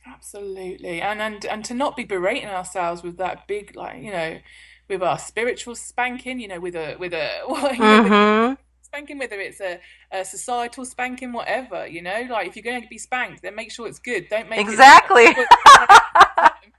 Absolutely. 0.08 1.02
And 1.02 1.22
and 1.22 1.46
and 1.46 1.66
to 1.66 1.74
not 1.74 1.96
be 1.96 2.04
berating 2.04 2.50
ourselves 2.50 3.04
with 3.04 3.18
that 3.18 3.48
big 3.48 3.76
like, 3.76 4.02
you 4.02 4.12
know, 4.12 4.40
with 4.88 5.02
our 5.02 5.18
spiritual 5.18 5.76
spanking, 5.76 6.40
you 6.40 6.48
know, 6.48 6.60
with 6.60 6.76
a 6.76 6.96
with 7.00 7.14
a 7.14 7.30
mm-hmm. 7.48 8.54
spanking, 8.82 9.18
whether 9.18 9.40
it's 9.40 9.60
a, 9.62 9.80
a 10.12 10.24
societal 10.24 10.86
spanking, 10.86 11.34
whatever, 11.34 11.88
you 11.88 12.02
know, 12.02 12.28
like 12.30 12.48
if 12.48 12.56
you're 12.56 12.64
going 12.64 12.82
to 12.82 12.88
be 12.88 12.98
spanked, 12.98 13.42
then 13.42 13.56
make 13.56 13.72
sure 13.72 13.88
it's 13.88 14.00
good. 14.00 14.28
Don't 14.30 14.50
make 14.50 14.60
exactly. 14.60 15.26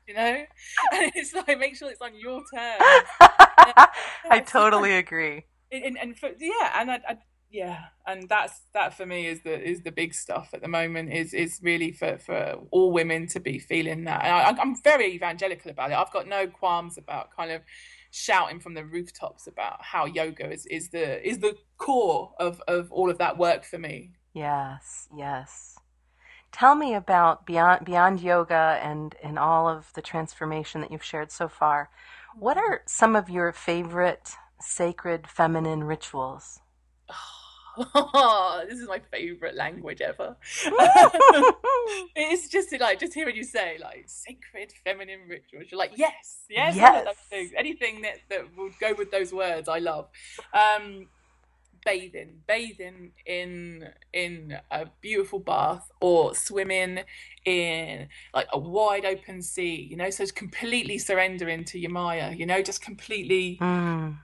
You 0.07 0.15
know, 0.15 0.45
and 0.93 1.13
it's 1.17 1.35
like 1.35 1.59
make 1.59 1.75
sure 1.75 1.91
it's 1.91 2.01
on 2.01 2.17
your 2.17 2.39
terms. 2.55 2.83
I 4.31 4.43
totally 4.47 4.95
agree. 4.95 5.45
And, 5.73 5.99
and 5.99 6.17
for, 6.17 6.31
yeah, 6.39 6.81
and 6.81 6.93
I, 6.93 7.01
I 7.09 7.17
yeah 7.51 7.85
and 8.07 8.29
that's 8.29 8.61
that 8.75 8.95
for 8.95 9.07
me 9.07 9.27
is 9.27 9.43
the 9.43 9.69
is 9.69 9.83
the 9.83 9.93
big 9.93 10.15
stuff 10.15 10.51
at 10.53 10.63
the 10.63 10.69
moment 10.69 11.13
is 11.13 11.35
is 11.35 11.61
really 11.63 11.93
for 11.93 12.19
for 12.19 12.59
all 12.71 12.93
women 12.93 13.27
to 13.27 13.41
be 13.41 13.59
feeling 13.59 14.05
that. 14.05 14.25
And 14.25 14.59
I, 14.59 14.63
i'm 14.63 14.77
very 14.83 15.13
evangelical 15.13 15.71
about 15.71 15.91
it. 15.91 15.95
I've 15.95 16.13
got 16.13 16.27
no 16.27 16.47
qualms 16.47 16.99
about 16.99 17.35
kind 17.37 17.51
of 17.51 17.63
shouting 18.11 18.61
from 18.61 18.75
the 18.75 18.85
rooftops 18.85 19.47
about 19.47 19.83
how 19.83 20.07
yoga 20.07 20.51
is 20.51 20.67
is 20.67 20.89
the 20.91 21.27
is 21.27 21.39
the 21.39 21.57
core 21.79 22.33
of 22.39 22.63
of 22.69 22.91
all 22.93 23.11
of 23.11 23.19
that 23.19 23.39
work 23.39 23.65
for 23.65 23.79
me. 23.79 24.13
Yes 24.35 25.09
yes. 25.17 25.79
Tell 26.53 26.75
me 26.75 26.95
about 26.95 27.45
beyond 27.47 27.85
beyond 27.85 28.21
yoga 28.21 28.81
and 28.83 29.15
and 29.23 29.39
all 29.39 29.69
of 29.69 29.93
the 29.95 30.03
transformation 30.03 30.81
that 30.81 30.91
you've 30.91 31.05
shared 31.05 31.31
so 31.31 31.49
far. 31.49 31.91
What 32.35 32.57
mm-hmm. 32.57 32.73
are 32.73 32.83
some 32.87 33.17
of 33.17 33.29
your 33.29 33.53
favorite 33.53 34.31
sacred 34.61 35.27
feminine 35.27 35.85
rituals 35.85 36.61
this 38.69 38.79
is 38.79 38.89
my 38.89 39.01
favorite 39.13 39.55
language 39.55 40.01
ever. 40.01 40.37
it's 42.17 42.49
just 42.49 42.79
like 42.81 42.99
just 42.99 43.15
hearing 43.15 43.37
you 43.37 43.45
say 43.45 43.77
like 43.81 44.05
sacred 44.07 44.73
feminine 44.85 45.21
rituals. 45.29 45.67
You're 45.71 45.79
like 45.79 45.93
yes, 45.97 46.45
yes, 46.49 46.77
yes. 46.77 47.07
anything 47.57 48.03
that 48.03 48.19
that 48.31 48.57
would 48.57 48.73
go 48.81 48.95
with 48.97 49.11
those 49.11 49.33
words. 49.33 49.69
I 49.69 49.79
love. 49.79 50.09
Um, 50.55 51.09
bathing, 51.85 52.43
bathing 52.47 53.13
in 53.27 53.89
in 54.13 54.59
a 54.71 54.87
beautiful 55.01 55.39
bath 55.39 55.91
or 56.01 56.35
swimming 56.35 57.01
in 57.45 58.09
like 58.35 58.49
a 58.53 58.59
wide 58.59 59.05
open 59.05 59.43
sea. 59.43 59.87
You 59.91 59.97
know, 59.97 60.11
so 60.11 60.23
it's 60.23 60.33
completely 60.33 60.99
surrendering 60.99 61.65
to 61.67 61.79
your 61.79 61.91
Maya. 61.91 62.33
You 62.33 62.47
know, 62.47 62.63
just 62.63 62.81
completely. 62.81 63.59
Mm 63.61 64.19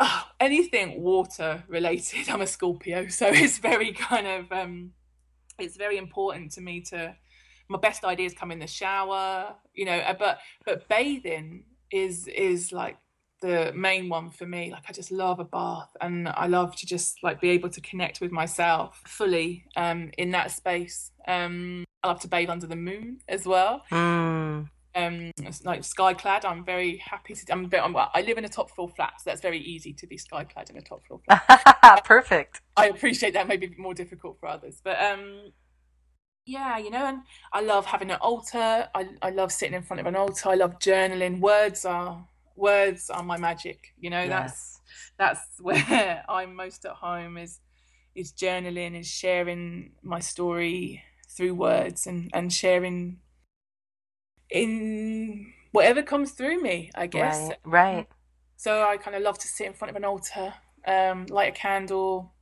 oh, 0.00 0.24
anything 0.40 1.02
water 1.02 1.64
related. 1.68 2.28
I'm 2.28 2.40
a 2.40 2.46
Scorpio, 2.46 3.08
so 3.08 3.26
it's 3.32 3.58
very 3.58 3.92
kind 3.92 4.26
of 4.26 4.52
um, 4.52 4.92
it's 5.58 5.76
very 5.76 5.98
important 5.98 6.52
to 6.52 6.60
me 6.60 6.80
to 6.82 7.14
my 7.68 7.78
best 7.78 8.04
ideas 8.04 8.32
come 8.32 8.52
in 8.52 8.58
the 8.58 8.66
shower, 8.66 9.54
you 9.74 9.84
know. 9.84 9.98
Uh, 9.98 10.14
but 10.14 10.38
but 10.64 10.88
bathing 10.88 11.64
is 11.90 12.28
is 12.28 12.72
like 12.72 12.96
the 13.42 13.72
main 13.74 14.08
one 14.08 14.30
for 14.30 14.46
me. 14.46 14.70
Like 14.70 14.84
I 14.88 14.92
just 14.92 15.10
love 15.10 15.40
a 15.40 15.44
bath, 15.44 15.90
and 16.00 16.28
I 16.28 16.46
love 16.46 16.76
to 16.76 16.86
just 16.86 17.22
like 17.22 17.40
be 17.40 17.50
able 17.50 17.70
to 17.70 17.80
connect 17.80 18.20
with 18.20 18.32
myself 18.32 19.02
fully 19.06 19.64
um, 19.76 20.10
in 20.18 20.30
that 20.32 20.50
space. 20.50 21.10
Um, 21.26 21.84
I 22.02 22.08
love 22.08 22.20
to 22.20 22.28
bathe 22.28 22.50
under 22.50 22.66
the 22.66 22.76
moon 22.76 23.18
as 23.28 23.46
well. 23.46 23.82
Mm 23.90 24.68
um 24.96 25.30
like 25.64 25.84
sky 25.84 26.14
clad 26.14 26.44
i'm 26.44 26.64
very 26.64 26.96
happy 26.96 27.34
to 27.34 27.52
i'm, 27.52 27.70
I'm 27.72 27.96
i 27.96 28.22
live 28.26 28.38
in 28.38 28.44
a 28.44 28.48
top 28.48 28.70
floor 28.70 28.88
flat 28.88 29.12
so 29.18 29.30
that's 29.30 29.42
very 29.42 29.60
easy 29.60 29.92
to 29.92 30.06
be 30.06 30.16
sky 30.16 30.44
clad 30.44 30.70
in 30.70 30.76
a 30.76 30.80
top 30.80 31.06
floor 31.06 31.20
flat. 31.24 32.04
Perfect. 32.04 32.62
I 32.76 32.88
appreciate 32.88 33.34
that 33.34 33.46
may 33.46 33.56
be 33.56 33.70
more 33.78 33.94
difficult 33.94 34.38
for 34.40 34.48
others 34.48 34.80
but 34.82 35.00
um 35.00 35.52
yeah 36.46 36.78
you 36.78 36.90
know 36.90 37.04
and 37.06 37.18
i 37.52 37.60
love 37.60 37.86
having 37.86 38.10
an 38.10 38.18
altar. 38.20 38.88
I, 38.94 39.08
I 39.20 39.30
love 39.30 39.52
sitting 39.52 39.74
in 39.74 39.82
front 39.82 40.00
of 40.00 40.06
an 40.06 40.16
altar. 40.16 40.48
I 40.48 40.54
love 40.54 40.78
journaling. 40.78 41.40
Words 41.40 41.84
are 41.84 42.26
words 42.56 43.10
are 43.10 43.22
my 43.22 43.36
magic 43.36 43.92
you 43.98 44.08
know 44.08 44.22
yes. 44.22 44.80
that's 45.18 45.40
that's 45.40 45.46
where 45.60 46.24
i'm 46.28 46.54
most 46.54 46.84
at 46.84 46.92
home 46.92 47.36
is 47.36 47.60
is 48.14 48.32
journaling 48.32 48.98
is 48.98 49.06
sharing 49.06 49.92
my 50.02 50.18
story 50.18 51.02
through 51.28 51.54
words 51.54 52.06
and 52.06 52.30
and 52.32 52.52
sharing 52.52 53.18
in 54.50 55.52
whatever 55.72 56.02
comes 56.02 56.32
through 56.32 56.62
me, 56.62 56.90
I 56.94 57.06
guess. 57.06 57.50
Right. 57.64 57.96
right. 57.96 58.08
So 58.56 58.82
I 58.82 58.96
kind 58.96 59.16
of 59.16 59.22
love 59.22 59.38
to 59.38 59.48
sit 59.48 59.66
in 59.66 59.74
front 59.74 59.90
of 59.90 59.96
an 59.96 60.04
altar, 60.04 60.54
um, 60.86 61.26
light 61.26 61.52
a 61.52 61.56
candle, 61.56 62.32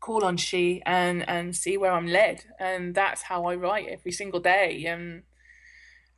call 0.00 0.24
on 0.24 0.36
she, 0.36 0.82
and 0.86 1.28
and 1.28 1.54
see 1.54 1.76
where 1.76 1.92
I'm 1.92 2.06
led, 2.06 2.44
and 2.58 2.94
that's 2.94 3.22
how 3.22 3.44
I 3.44 3.54
write 3.54 3.88
every 3.88 4.12
single 4.12 4.40
day, 4.40 4.86
um, 4.86 5.22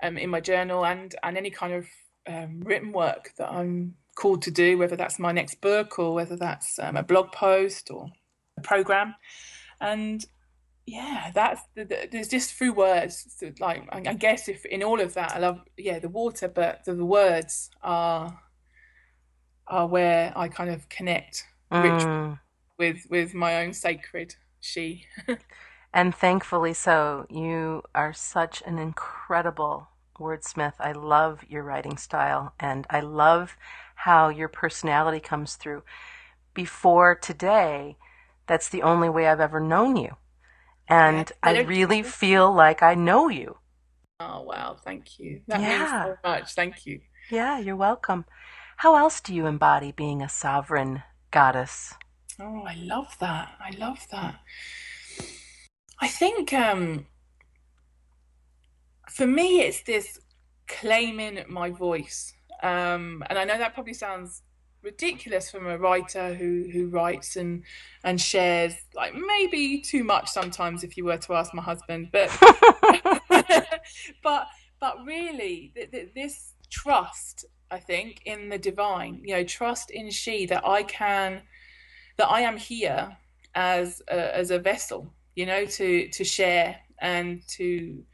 um 0.03 0.19
in 0.19 0.31
my 0.31 0.41
journal 0.41 0.85
and 0.85 1.15
and 1.23 1.37
any 1.37 1.51
kind 1.51 1.73
of 1.73 1.87
um, 2.29 2.61
written 2.61 2.93
work 2.93 3.33
that 3.39 3.51
I'm 3.51 3.95
called 4.17 4.43
to 4.43 4.51
do, 4.51 4.79
whether 4.79 4.97
that's 4.97 5.19
my 5.19 5.33
next 5.33 5.61
book 5.61 5.99
or 5.99 6.15
whether 6.15 6.37
that's 6.37 6.79
um, 6.79 6.97
a 6.97 7.03
blog 7.03 7.33
post 7.33 7.91
or 7.91 8.11
a 8.57 8.61
program, 8.61 9.15
and 9.81 10.25
yeah, 10.87 11.33
that's 11.35 11.61
the, 11.75 11.85
the, 11.85 12.09
there's 12.11 12.29
just 12.29 12.53
through 12.55 12.73
words. 12.73 13.27
So 13.37 13.53
like 13.59 13.89
I, 13.91 14.11
I, 14.11 14.15
guess 14.15 14.49
if 14.49 14.65
in 14.65 14.85
all 14.85 15.01
of 15.01 15.15
that, 15.15 15.35
I 15.35 15.41
love 15.41 15.61
yeah 15.77 15.99
the 15.99 16.09
water, 16.09 16.49
but 16.49 16.85
the, 16.85 16.95
the 16.95 17.05
words 17.05 17.71
are 17.83 18.41
are 19.67 19.87
where 19.89 20.33
I 20.37 20.47
kind 20.47 20.71
of 20.71 20.89
connect 20.89 21.45
mm. 21.73 22.39
with 22.79 22.99
with 23.11 23.35
my 23.35 23.65
own 23.65 23.73
sacred 23.73 24.37
she. 24.61 25.07
and 25.93 26.15
thankfully 26.15 26.73
so. 26.73 27.27
You 27.29 27.83
are 27.93 28.13
such 28.13 28.63
an 28.65 28.79
incredible 28.79 29.89
wordsmith. 30.21 30.75
I 30.79 30.93
love 30.93 31.41
your 31.49 31.65
writing 31.65 31.97
style, 31.97 32.55
and 32.61 32.87
I 32.89 33.01
love 33.01 33.57
how 33.97 34.29
your 34.29 34.49
personality 34.49 35.19
comes 35.19 35.57
through. 35.57 35.83
Before 36.55 37.17
today, 37.17 37.97
that's 38.47 38.69
the 38.69 38.83
only 38.83 39.09
way 39.09 39.27
I've 39.27 39.41
ever 39.41 39.59
known 39.59 39.97
you 39.97 40.17
and 40.89 41.31
I 41.43 41.61
really 41.61 42.03
feel 42.03 42.53
like 42.53 42.83
I 42.83 42.95
know 42.95 43.29
you. 43.29 43.57
Oh 44.21 44.43
wow, 44.43 44.77
thank 44.85 45.19
you. 45.19 45.43
That 45.49 45.61
yeah. 45.61 45.79
means 45.79 45.91
so 45.91 46.17
much. 46.25 46.53
Thank 46.55 46.87
you. 46.87 47.01
Yeah, 47.31 47.59
you're 47.59 47.77
welcome. 47.77 48.25
How 48.79 48.97
else 48.97 49.21
do 49.21 49.35
you 49.35 49.47
embody 49.47 49.93
being 49.93 50.23
a 50.23 50.29
sovereign 50.29 51.03
goddess? 51.31 51.95
Oh, 52.41 52.63
I 52.67 52.75
love 52.75 53.17
that. 53.21 53.49
I 53.61 53.75
love 53.79 54.07
that. 54.11 54.41
I 56.01 56.09
think 56.09 56.53
um, 56.53 57.07
for 59.09 59.27
me, 59.27 59.61
it's 59.61 59.83
this 59.83 60.19
claiming 60.69 61.45
my 61.49 61.71
voice. 61.71 62.33
Um, 62.63 63.23
and 63.29 63.39
I 63.39 63.45
know 63.45 63.59
that 63.59 63.75
probably 63.75 63.95
sounds 63.95 64.43
ridiculous 64.87 65.51
from 65.51 65.67
a 65.67 65.77
writer 65.77 66.33
who 66.33 66.69
who 66.73 66.87
writes 66.87 67.35
and 67.35 67.65
and 68.05 68.21
shares 68.21 68.73
like 68.95 69.13
maybe 69.15 69.81
too 69.81 70.05
much 70.05 70.31
sometimes 70.31 70.85
if 70.85 70.97
you 70.97 71.05
were 71.05 71.17
to 71.17 71.35
ask 71.35 71.53
my 71.53 71.63
husband 71.63 72.09
but 72.13 72.31
but 74.23 74.47
but 74.79 74.95
really 75.05 75.73
th- 75.75 75.91
th- 75.91 76.11
this 76.15 76.53
trust 76.71 77.45
i 77.73 77.79
think 77.79 78.21
in 78.27 78.49
the 78.49 78.59
divine 78.59 79.21
you 79.25 79.35
know 79.35 79.43
trust 79.43 79.91
in 79.91 80.09
she 80.09 80.47
that 80.47 80.65
i 80.65 80.85
can 80.85 81.43
that 82.17 82.29
i 82.29 82.41
am 82.41 82.57
here 82.57 83.17
as 83.57 84.01
a, 84.09 84.37
as 84.37 84.53
a 84.53 84.59
vessel 84.59 85.13
you 85.35 85.45
know 85.45 85.65
to 85.67 86.09
to 86.11 86.23
share 86.23 86.77
and 87.01 87.47
to 87.49 88.05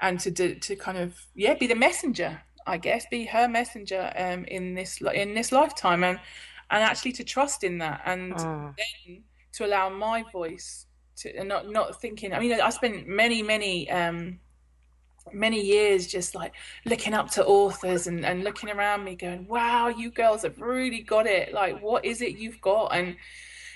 and 0.00 0.20
to 0.20 0.30
to, 0.30 0.54
to 0.54 0.76
kind 0.76 0.98
of 0.98 1.26
yeah 1.34 1.54
be 1.54 1.66
the 1.66 1.74
messenger 1.74 2.40
I 2.66 2.76
guess, 2.78 3.06
be 3.10 3.24
her 3.26 3.48
messenger 3.48 4.12
um, 4.16 4.44
in 4.44 4.74
this 4.74 5.00
in 5.00 5.34
this 5.34 5.52
lifetime, 5.52 6.04
and 6.04 6.18
and 6.70 6.82
actually 6.82 7.12
to 7.12 7.24
trust 7.24 7.64
in 7.64 7.78
that, 7.78 8.02
and 8.06 8.34
mm. 8.34 8.74
then 8.76 9.22
to 9.52 9.66
allow 9.66 9.88
my 9.88 10.24
voice 10.32 10.86
to 11.16 11.36
and 11.36 11.48
not 11.48 11.70
not 11.70 12.00
thinking. 12.00 12.32
I 12.32 12.40
mean, 12.40 12.60
I 12.60 12.70
spent 12.70 13.06
many 13.06 13.42
many 13.42 13.90
um, 13.90 14.38
many 15.32 15.60
years 15.60 16.06
just 16.06 16.34
like 16.34 16.54
looking 16.84 17.14
up 17.14 17.30
to 17.30 17.44
authors 17.44 18.06
and, 18.06 18.24
and 18.24 18.42
looking 18.42 18.70
around 18.70 19.04
me 19.04 19.14
going 19.14 19.46
wow 19.46 19.88
you 19.88 20.10
girls 20.10 20.42
have 20.42 20.60
really 20.60 21.00
got 21.00 21.26
it 21.26 21.52
like 21.52 21.80
what 21.80 22.04
is 22.04 22.20
it 22.22 22.36
you've 22.36 22.60
got 22.60 22.88
and 22.88 23.16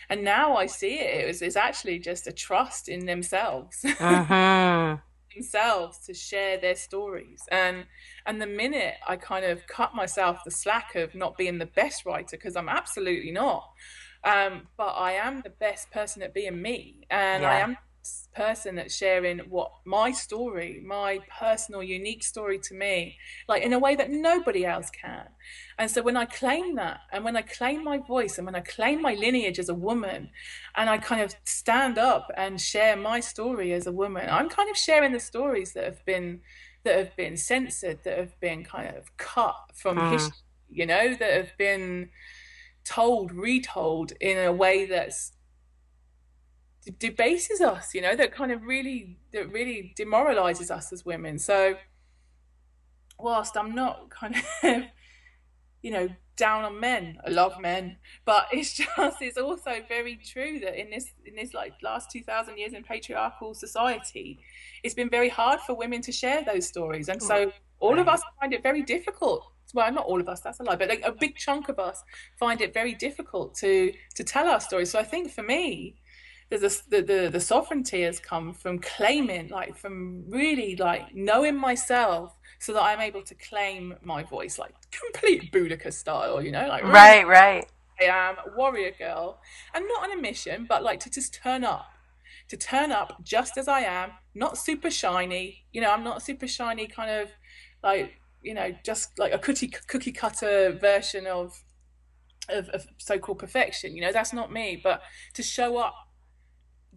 and 0.08 0.24
now 0.24 0.56
i 0.56 0.66
see 0.66 0.98
it 0.98 1.24
it 1.24 1.26
was 1.26 1.42
it's 1.42 1.56
actually 1.56 1.98
just 1.98 2.26
a 2.26 2.32
trust 2.32 2.88
in 2.88 3.06
themselves 3.06 3.84
uh-huh. 4.00 4.96
Themselves 5.36 5.98
to 6.06 6.14
share 6.14 6.58
their 6.58 6.74
stories 6.74 7.42
and 7.50 7.84
and 8.26 8.40
the 8.40 8.46
minute 8.46 8.94
i 9.06 9.16
kind 9.16 9.44
of 9.44 9.66
cut 9.66 9.94
myself 9.94 10.38
the 10.44 10.50
slack 10.50 10.94
of 10.94 11.14
not 11.14 11.36
being 11.36 11.58
the 11.58 11.66
best 11.66 12.04
writer 12.06 12.36
because 12.36 12.56
i'm 12.56 12.68
absolutely 12.68 13.30
not 13.30 13.64
um, 14.24 14.66
but 14.76 14.88
i 14.88 15.12
am 15.12 15.40
the 15.42 15.50
best 15.50 15.90
person 15.90 16.22
at 16.22 16.34
being 16.34 16.60
me 16.60 17.06
and 17.10 17.42
yeah. 17.42 17.50
i 17.50 17.58
am 17.58 17.76
person 18.34 18.74
that's 18.74 18.94
sharing 18.94 19.38
what 19.48 19.70
my 19.84 20.12
story 20.12 20.82
my 20.84 21.18
personal 21.40 21.82
unique 21.82 22.22
story 22.22 22.58
to 22.58 22.74
me 22.74 23.16
like 23.48 23.62
in 23.62 23.72
a 23.72 23.78
way 23.78 23.96
that 23.96 24.10
nobody 24.10 24.64
else 24.66 24.90
can 24.90 25.26
and 25.78 25.90
so 25.90 26.02
when 26.02 26.16
i 26.16 26.24
claim 26.26 26.74
that 26.74 27.00
and 27.12 27.24
when 27.24 27.36
i 27.36 27.42
claim 27.42 27.82
my 27.82 27.98
voice 27.98 28.36
and 28.36 28.44
when 28.44 28.54
i 28.54 28.60
claim 28.60 29.00
my 29.00 29.14
lineage 29.14 29.58
as 29.58 29.70
a 29.70 29.74
woman 29.74 30.28
and 30.76 30.90
i 30.90 30.98
kind 30.98 31.22
of 31.22 31.34
stand 31.44 31.96
up 31.96 32.30
and 32.36 32.60
share 32.60 32.96
my 32.96 33.20
story 33.20 33.72
as 33.72 33.86
a 33.86 33.92
woman 33.92 34.28
i'm 34.30 34.48
kind 34.48 34.70
of 34.70 34.76
sharing 34.76 35.12
the 35.12 35.20
stories 35.20 35.72
that 35.72 35.84
have 35.84 36.04
been 36.04 36.40
that 36.84 36.98
have 36.98 37.16
been 37.16 37.36
censored 37.36 37.98
that 38.04 38.18
have 38.18 38.38
been 38.40 38.64
kind 38.64 38.94
of 38.94 39.16
cut 39.16 39.56
from 39.74 39.96
mm. 39.96 40.12
history 40.12 40.36
you 40.68 40.84
know 40.84 41.14
that 41.14 41.32
have 41.32 41.56
been 41.56 42.10
told 42.84 43.32
retold 43.32 44.12
in 44.20 44.38
a 44.38 44.52
way 44.52 44.86
that's 44.86 45.32
debases 46.98 47.60
us 47.60 47.94
you 47.94 48.00
know 48.00 48.14
that 48.14 48.32
kind 48.32 48.52
of 48.52 48.62
really 48.62 49.18
that 49.32 49.50
really 49.52 49.92
demoralizes 49.96 50.70
us 50.70 50.92
as 50.92 51.04
women. 51.04 51.38
So 51.38 51.76
whilst 53.18 53.56
i'm 53.56 53.74
not 53.74 54.10
kind 54.10 54.34
of 54.36 54.42
you 55.82 55.90
know 55.90 56.08
down 56.36 56.64
on 56.64 56.78
men 56.78 57.16
i 57.26 57.30
love 57.30 57.58
men 57.60 57.96
but 58.24 58.46
it's 58.52 58.74
just 58.96 59.22
it's 59.22 59.38
also 59.38 59.76
very 59.88 60.16
true 60.16 60.58
that 60.60 60.78
in 60.78 60.90
this 60.90 61.12
in 61.24 61.34
this 61.34 61.54
like 61.54 61.72
last 61.82 62.10
2000 62.10 62.58
years 62.58 62.72
in 62.74 62.82
patriarchal 62.82 63.54
society 63.54 64.38
it's 64.82 64.94
been 64.94 65.08
very 65.08 65.28
hard 65.28 65.60
for 65.60 65.74
women 65.74 66.00
to 66.02 66.12
share 66.12 66.44
those 66.44 66.66
stories. 66.66 67.08
And 67.08 67.20
so 67.20 67.46
mm. 67.46 67.52
all 67.80 67.98
of 67.98 68.06
us 68.06 68.22
find 68.38 68.52
it 68.52 68.62
very 68.62 68.82
difficult 68.82 69.44
well 69.74 69.90
not 69.90 70.04
all 70.04 70.20
of 70.20 70.28
us 70.28 70.40
that's 70.40 70.60
a 70.60 70.62
lie 70.62 70.76
but 70.76 70.88
like 70.88 71.02
a 71.04 71.10
big 71.10 71.34
chunk 71.34 71.68
of 71.68 71.78
us 71.78 72.04
find 72.38 72.60
it 72.60 72.72
very 72.72 72.94
difficult 72.94 73.54
to 73.56 73.92
to 74.14 74.22
tell 74.22 74.46
our 74.46 74.60
stories. 74.60 74.90
So 74.90 74.98
i 74.98 75.04
think 75.04 75.32
for 75.32 75.42
me 75.42 75.96
there's 76.48 76.62
a, 76.62 76.90
the, 76.90 77.02
the 77.02 77.28
the 77.32 77.40
sovereignty 77.40 78.02
has 78.02 78.20
come 78.20 78.52
from 78.54 78.78
claiming 78.78 79.48
like 79.48 79.76
from 79.76 80.24
really 80.28 80.76
like 80.76 81.14
knowing 81.14 81.56
myself 81.56 82.36
so 82.58 82.72
that 82.72 82.82
i'm 82.82 83.00
able 83.00 83.22
to 83.22 83.34
claim 83.34 83.94
my 84.02 84.22
voice 84.22 84.58
like 84.58 84.74
complete 84.90 85.52
boudica 85.52 85.92
style 85.92 86.40
you 86.42 86.52
know? 86.52 86.66
Like 86.68 86.82
really, 86.82 86.94
right 86.94 87.26
right. 87.26 87.66
I 88.00 88.04
am 88.04 88.36
a 88.46 88.56
warrior 88.56 88.92
girl. 88.98 89.40
And 89.74 89.86
not 89.88 90.04
on 90.04 90.18
a 90.18 90.20
mission 90.20 90.66
but 90.68 90.82
like 90.82 91.00
to 91.00 91.10
just 91.10 91.34
turn 91.34 91.64
up. 91.64 91.86
To 92.48 92.56
turn 92.56 92.92
up 92.92 93.24
just 93.24 93.56
as 93.58 93.68
i 93.68 93.80
am 93.80 94.12
not 94.34 94.58
super 94.58 94.90
shiny. 94.90 95.64
You 95.72 95.80
know 95.80 95.90
i'm 95.90 96.04
not 96.04 96.22
super 96.22 96.46
shiny 96.46 96.86
kind 96.86 97.10
of 97.10 97.30
like 97.82 98.20
you 98.42 98.54
know 98.54 98.72
just 98.84 99.18
like 99.18 99.32
a 99.32 99.38
cookie 99.38 99.72
cookie 99.88 100.12
cutter 100.12 100.72
version 100.72 101.26
of 101.26 101.62
of, 102.48 102.68
of 102.68 102.86
so-called 102.98 103.38
perfection. 103.38 103.96
You 103.96 104.02
know 104.02 104.12
that's 104.12 104.32
not 104.32 104.52
me. 104.52 104.80
But 104.82 105.02
to 105.34 105.42
show 105.42 105.78
up 105.78 105.94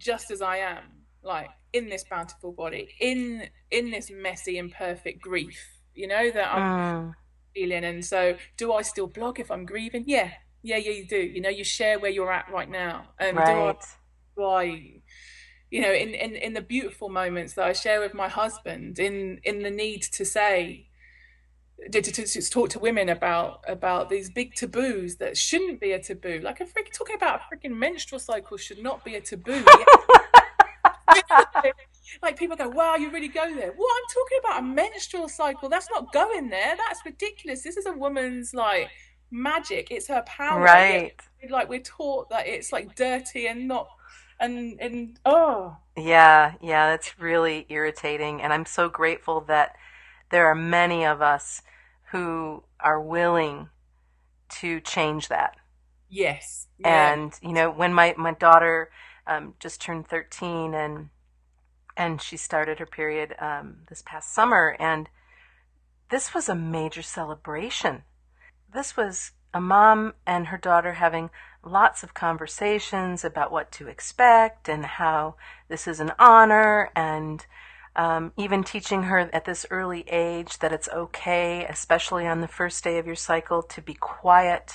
just 0.00 0.30
as 0.30 0.42
I 0.42 0.56
am, 0.56 0.82
like 1.22 1.50
in 1.72 1.88
this 1.88 2.04
bountiful 2.04 2.52
body, 2.52 2.88
in 3.00 3.48
in 3.70 3.90
this 3.90 4.10
messy 4.10 4.58
imperfect 4.58 5.22
grief, 5.22 5.58
you 5.94 6.08
know, 6.08 6.30
that 6.30 6.52
I'm 6.52 6.62
mm. 6.62 7.14
feeling. 7.54 7.84
And 7.84 8.04
so 8.04 8.36
do 8.56 8.72
I 8.72 8.82
still 8.82 9.06
blog 9.06 9.38
if 9.38 9.50
I'm 9.50 9.64
grieving? 9.64 10.04
Yeah. 10.06 10.30
Yeah, 10.62 10.76
yeah, 10.76 10.90
you 10.90 11.06
do. 11.06 11.16
You 11.16 11.40
know, 11.40 11.48
you 11.48 11.64
share 11.64 11.98
where 11.98 12.10
you're 12.10 12.30
at 12.30 12.50
right 12.50 12.68
now. 12.68 13.08
And 13.18 13.36
right. 13.36 13.80
do 14.36 14.42
I, 14.42 14.42
do 14.42 14.44
I 14.44 15.00
you 15.70 15.80
know, 15.80 15.92
in, 15.92 16.14
in, 16.14 16.34
in 16.34 16.52
the 16.52 16.60
beautiful 16.60 17.08
moments 17.08 17.54
that 17.54 17.64
I 17.64 17.72
share 17.72 18.00
with 18.00 18.12
my 18.12 18.28
husband, 18.28 18.98
in 18.98 19.40
in 19.44 19.62
the 19.62 19.70
need 19.70 20.02
to 20.02 20.24
say, 20.24 20.88
to, 21.92 22.02
to, 22.02 22.12
to, 22.12 22.50
talk 22.50 22.70
to 22.70 22.78
women 22.78 23.08
about 23.08 23.64
about 23.66 24.08
these 24.08 24.30
big 24.30 24.54
taboos 24.54 25.16
that 25.16 25.36
shouldn't 25.36 25.80
be 25.80 25.92
a 25.92 25.98
taboo. 25.98 26.40
Like 26.42 26.60
a 26.60 26.64
freaking 26.64 26.92
talking 26.92 27.16
about 27.16 27.40
a 27.40 27.54
freaking 27.54 27.76
menstrual 27.76 28.18
cycle 28.18 28.56
should 28.56 28.82
not 28.82 29.04
be 29.04 29.16
a 29.16 29.20
taboo. 29.20 29.64
like 32.22 32.38
people 32.38 32.56
go, 32.56 32.68
"Wow, 32.68 32.96
you 32.96 33.10
really 33.10 33.28
go 33.28 33.54
there." 33.54 33.72
What 33.72 33.96
I'm 33.96 34.08
talking 34.14 34.38
about 34.44 34.60
a 34.60 34.62
menstrual 34.62 35.28
cycle. 35.28 35.68
That's 35.68 35.88
not 35.90 36.12
going 36.12 36.48
there. 36.50 36.76
That's 36.76 37.00
ridiculous. 37.04 37.62
This 37.62 37.76
is 37.76 37.86
a 37.86 37.92
woman's 37.92 38.54
like 38.54 38.90
magic. 39.30 39.90
It's 39.90 40.08
her 40.08 40.22
power. 40.26 40.60
Right. 40.60 41.12
Like 41.48 41.68
we're 41.68 41.80
taught 41.80 42.30
that 42.30 42.46
it's 42.46 42.72
like 42.72 42.94
dirty 42.94 43.46
and 43.46 43.68
not 43.68 43.88
and 44.38 44.80
and 44.80 45.18
oh. 45.24 45.76
Yeah, 45.96 46.54
yeah, 46.62 46.90
that's 46.90 47.18
really 47.18 47.66
irritating 47.68 48.40
and 48.42 48.52
I'm 48.52 48.64
so 48.64 48.88
grateful 48.88 49.42
that 49.42 49.76
there 50.30 50.46
are 50.46 50.54
many 50.54 51.04
of 51.04 51.20
us 51.20 51.62
who 52.10 52.64
are 52.80 53.00
willing 53.00 53.68
to 54.48 54.80
change 54.80 55.28
that. 55.28 55.56
Yes. 56.08 56.66
Yeah. 56.78 57.12
And 57.12 57.32
you 57.42 57.52
know, 57.52 57.70
when 57.70 57.94
my 57.94 58.14
my 58.16 58.32
daughter 58.32 58.90
um, 59.26 59.54
just 59.60 59.80
turned 59.80 60.08
thirteen, 60.08 60.74
and 60.74 61.10
and 61.96 62.20
she 62.20 62.36
started 62.36 62.78
her 62.78 62.86
period 62.86 63.34
um, 63.38 63.78
this 63.88 64.02
past 64.04 64.34
summer, 64.34 64.76
and 64.80 65.08
this 66.10 66.34
was 66.34 66.48
a 66.48 66.54
major 66.54 67.02
celebration. 67.02 68.02
This 68.72 68.96
was 68.96 69.32
a 69.52 69.60
mom 69.60 70.14
and 70.26 70.48
her 70.48 70.58
daughter 70.58 70.94
having 70.94 71.30
lots 71.62 72.02
of 72.02 72.14
conversations 72.14 73.24
about 73.24 73.52
what 73.52 73.70
to 73.72 73.88
expect 73.88 74.68
and 74.68 74.84
how 74.84 75.34
this 75.68 75.86
is 75.86 76.00
an 76.00 76.12
honor 76.18 76.90
and 76.94 77.46
um, 77.96 78.32
even 78.36 78.62
teaching 78.62 79.04
her 79.04 79.18
at 79.32 79.44
this 79.44 79.66
early 79.70 80.08
age 80.08 80.58
that 80.60 80.72
it's 80.72 80.88
okay, 80.88 81.64
especially 81.68 82.26
on 82.26 82.40
the 82.40 82.48
first 82.48 82.84
day 82.84 82.98
of 82.98 83.06
your 83.06 83.16
cycle, 83.16 83.62
to 83.62 83.82
be 83.82 83.94
quiet 83.94 84.74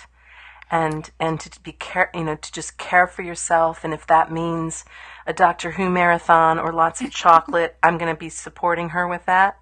and 0.71 1.12
and 1.19 1.39
to 1.39 1.62
be 1.62 1.71
care, 1.71 2.10
you 2.13 2.23
know, 2.23 2.36
to 2.36 2.51
just 2.51 2.78
care 2.78 3.08
for 3.08 3.21
yourself. 3.21 3.84
And 3.84 3.93
if 3.93 4.06
that 4.08 4.32
means 4.32 4.84
a 5.25 5.34
Doctor 5.34 5.71
Who 5.71 5.89
marathon 5.89 6.60
or 6.60 6.73
lots 6.73 7.01
of 7.01 7.12
chocolate, 7.12 7.78
I'm 7.84 7.97
going 7.97 8.13
to 8.13 8.19
be 8.19 8.30
supporting 8.30 8.89
her 8.89 9.08
with 9.08 9.25
that. 9.25 9.58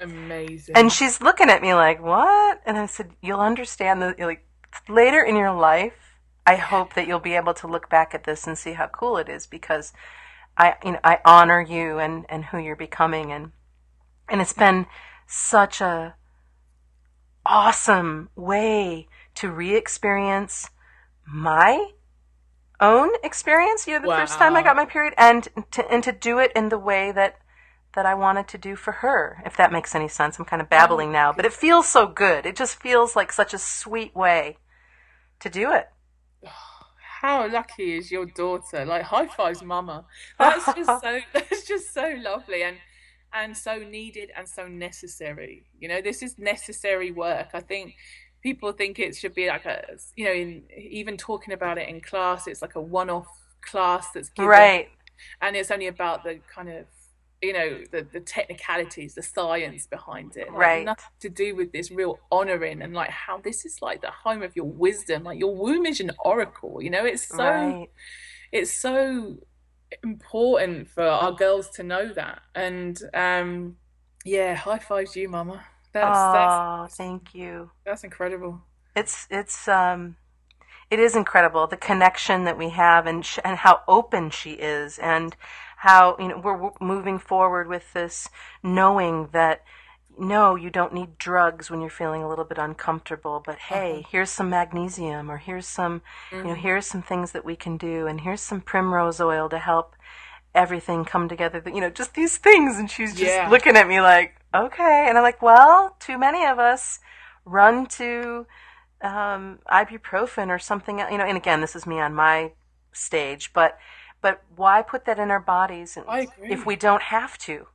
Amazing. 0.00 0.76
And 0.76 0.92
she's 0.92 1.22
looking 1.22 1.48
at 1.48 1.62
me 1.62 1.74
like, 1.74 2.02
"What?" 2.02 2.60
And 2.66 2.76
I 2.76 2.86
said, 2.86 3.12
"You'll 3.22 3.40
understand 3.40 4.02
that 4.02 4.18
like 4.18 4.46
later 4.88 5.22
in 5.22 5.36
your 5.36 5.52
life, 5.52 6.18
I 6.46 6.56
hope 6.56 6.94
that 6.94 7.06
you'll 7.06 7.20
be 7.20 7.34
able 7.34 7.54
to 7.54 7.66
look 7.66 7.88
back 7.88 8.14
at 8.14 8.24
this 8.24 8.46
and 8.46 8.58
see 8.58 8.72
how 8.72 8.88
cool 8.88 9.16
it 9.16 9.28
is 9.28 9.46
because." 9.46 9.92
I 10.56 10.76
you 10.84 10.92
know 10.92 11.00
I 11.04 11.18
honor 11.24 11.60
you 11.60 11.98
and 11.98 12.26
and 12.28 12.46
who 12.46 12.58
you're 12.58 12.76
becoming 12.76 13.32
and 13.32 13.52
and 14.28 14.40
it's 14.40 14.52
been 14.52 14.86
such 15.26 15.80
a 15.80 16.14
awesome 17.44 18.30
way 18.34 19.08
to 19.36 19.50
re-experience 19.50 20.68
my 21.26 21.90
own 22.80 23.10
experience 23.22 23.86
you 23.86 23.94
know 23.94 24.02
the 24.02 24.08
wow. 24.08 24.20
first 24.20 24.38
time 24.38 24.56
I 24.56 24.62
got 24.62 24.76
my 24.76 24.84
period 24.84 25.14
and 25.16 25.48
to 25.72 25.90
and 25.90 26.02
to 26.02 26.12
do 26.12 26.38
it 26.38 26.52
in 26.54 26.68
the 26.68 26.78
way 26.78 27.12
that 27.12 27.36
that 27.96 28.06
I 28.06 28.14
wanted 28.14 28.46
to 28.48 28.58
do 28.58 28.76
for 28.76 28.92
her, 28.92 29.42
if 29.44 29.56
that 29.56 29.72
makes 29.72 29.94
any 29.94 30.06
sense. 30.06 30.38
I'm 30.38 30.44
kind 30.44 30.62
of 30.62 30.68
babbling 30.68 31.08
oh, 31.08 31.12
now, 31.12 31.32
but 31.32 31.46
it 31.46 31.52
feels 31.52 31.88
so 31.88 32.06
good. 32.06 32.46
It 32.46 32.54
just 32.54 32.80
feels 32.80 33.16
like 33.16 33.32
such 33.32 33.52
a 33.52 33.58
sweet 33.58 34.14
way 34.14 34.58
to 35.40 35.48
do 35.48 35.72
it. 35.72 35.88
How 37.26 37.48
lucky 37.48 37.96
is 37.96 38.12
your 38.12 38.24
daughter? 38.24 38.84
Like 38.84 39.02
high 39.02 39.26
fives, 39.26 39.60
mama. 39.60 40.04
That's 40.38 40.64
just 40.64 41.02
so 41.02 41.18
that's 41.32 41.66
just 41.66 41.92
so 41.92 42.14
lovely 42.18 42.62
and 42.62 42.76
and 43.32 43.56
so 43.56 43.78
needed 43.78 44.30
and 44.36 44.48
so 44.48 44.68
necessary. 44.68 45.64
You 45.80 45.88
know, 45.88 46.00
this 46.00 46.22
is 46.22 46.38
necessary 46.38 47.10
work. 47.10 47.48
I 47.52 47.60
think 47.60 47.96
people 48.44 48.70
think 48.70 49.00
it 49.00 49.16
should 49.16 49.34
be 49.34 49.48
like 49.48 49.64
a 49.66 49.96
you 50.14 50.24
know, 50.24 50.32
in 50.32 50.62
even 50.76 51.16
talking 51.16 51.52
about 51.52 51.78
it 51.78 51.88
in 51.88 52.00
class, 52.00 52.46
it's 52.46 52.62
like 52.62 52.76
a 52.76 52.80
one 52.80 53.10
off 53.10 53.26
class 53.60 54.06
that's 54.12 54.28
given. 54.28 54.48
Right. 54.48 54.88
And 55.42 55.56
it's 55.56 55.72
only 55.72 55.88
about 55.88 56.22
the 56.22 56.38
kind 56.54 56.68
of 56.68 56.84
you 57.46 57.52
know 57.52 57.80
the 57.92 58.02
the 58.12 58.18
technicalities 58.20 59.14
the 59.14 59.22
science 59.22 59.86
behind 59.86 60.36
it 60.36 60.48
like 60.48 60.58
right. 60.58 60.84
nothing 60.84 61.04
to 61.20 61.28
do 61.28 61.54
with 61.54 61.70
this 61.72 61.90
real 61.92 62.18
honoring 62.32 62.82
and 62.82 62.92
like 62.92 63.10
how 63.10 63.38
this 63.38 63.64
is 63.64 63.80
like 63.80 64.00
the 64.00 64.10
home 64.10 64.42
of 64.42 64.56
your 64.56 64.66
wisdom. 64.66 65.22
Like 65.22 65.38
your 65.38 65.54
womb 65.54 65.86
is 65.86 66.00
an 66.00 66.10
oracle 66.24 66.82
you 66.82 66.90
know? 66.90 67.04
It's 67.04 67.28
so 67.28 67.44
right. 67.44 67.88
it's 68.50 68.72
so 68.72 69.36
important 70.02 70.88
for 70.88 71.04
our 71.04 71.32
girls 71.32 71.70
to 71.76 71.84
know 71.84 72.12
that. 72.12 72.42
And 72.54 73.00
um 73.14 73.76
yeah 74.24 74.56
high 74.56 74.80
fives 74.80 75.14
you 75.14 75.28
mama. 75.28 75.64
That's 75.92 76.18
oh, 76.18 76.32
that's 76.32 76.96
thank 76.96 77.34
you. 77.34 77.70
that's 77.84 78.02
incredible. 78.02 78.60
It's 78.96 79.28
it's 79.30 79.68
um 79.68 80.16
it 80.90 80.98
is 80.98 81.16
incredible 81.16 81.66
the 81.66 81.76
connection 81.76 82.44
that 82.44 82.58
we 82.58 82.70
have 82.70 83.06
and 83.06 83.24
sh- 83.24 83.38
and 83.44 83.58
how 83.58 83.82
open 83.86 84.30
she 84.30 84.52
is. 84.52 84.98
And 84.98 85.36
how 85.76 86.16
you 86.18 86.28
know 86.28 86.38
we're 86.38 86.70
moving 86.80 87.18
forward 87.18 87.68
with 87.68 87.92
this 87.92 88.28
knowing 88.62 89.28
that 89.32 89.62
no 90.18 90.54
you 90.54 90.70
don't 90.70 90.94
need 90.94 91.18
drugs 91.18 91.70
when 91.70 91.80
you're 91.80 91.90
feeling 91.90 92.22
a 92.22 92.28
little 92.28 92.44
bit 92.44 92.58
uncomfortable 92.58 93.42
but 93.44 93.58
hey 93.58 93.98
uh-huh. 93.98 94.08
here's 94.10 94.30
some 94.30 94.48
magnesium 94.48 95.30
or 95.30 95.36
here's 95.36 95.66
some 95.66 96.00
mm-hmm. 96.30 96.38
you 96.38 96.44
know 96.44 96.54
here's 96.54 96.86
some 96.86 97.02
things 97.02 97.32
that 97.32 97.44
we 97.44 97.54
can 97.54 97.76
do 97.76 98.06
and 98.06 98.22
here's 98.22 98.40
some 98.40 98.60
primrose 98.60 99.20
oil 99.20 99.48
to 99.48 99.58
help 99.58 99.94
everything 100.54 101.04
come 101.04 101.28
together 101.28 101.62
you 101.66 101.80
know 101.80 101.90
just 101.90 102.14
these 102.14 102.38
things 102.38 102.78
and 102.78 102.90
she's 102.90 103.12
just 103.12 103.30
yeah. 103.30 103.48
looking 103.50 103.76
at 103.76 103.86
me 103.86 104.00
like 104.00 104.34
okay 104.54 105.06
and 105.06 105.18
i'm 105.18 105.22
like 105.22 105.42
well 105.42 105.94
too 106.00 106.18
many 106.18 106.46
of 106.46 106.58
us 106.58 106.98
run 107.44 107.86
to 107.86 108.46
um, 109.02 109.58
ibuprofen 109.70 110.48
or 110.48 110.58
something 110.58 110.98
you 110.98 111.18
know 111.18 111.24
and 111.24 111.36
again 111.36 111.60
this 111.60 111.76
is 111.76 111.86
me 111.86 112.00
on 112.00 112.14
my 112.14 112.50
stage 112.92 113.52
but 113.52 113.78
but 114.26 114.42
why 114.56 114.82
put 114.82 115.04
that 115.04 115.20
in 115.20 115.30
our 115.30 115.38
bodies 115.38 115.96
if 116.42 116.66
we 116.66 116.74
don't 116.74 117.02
have 117.16 117.38
to? 117.38 117.68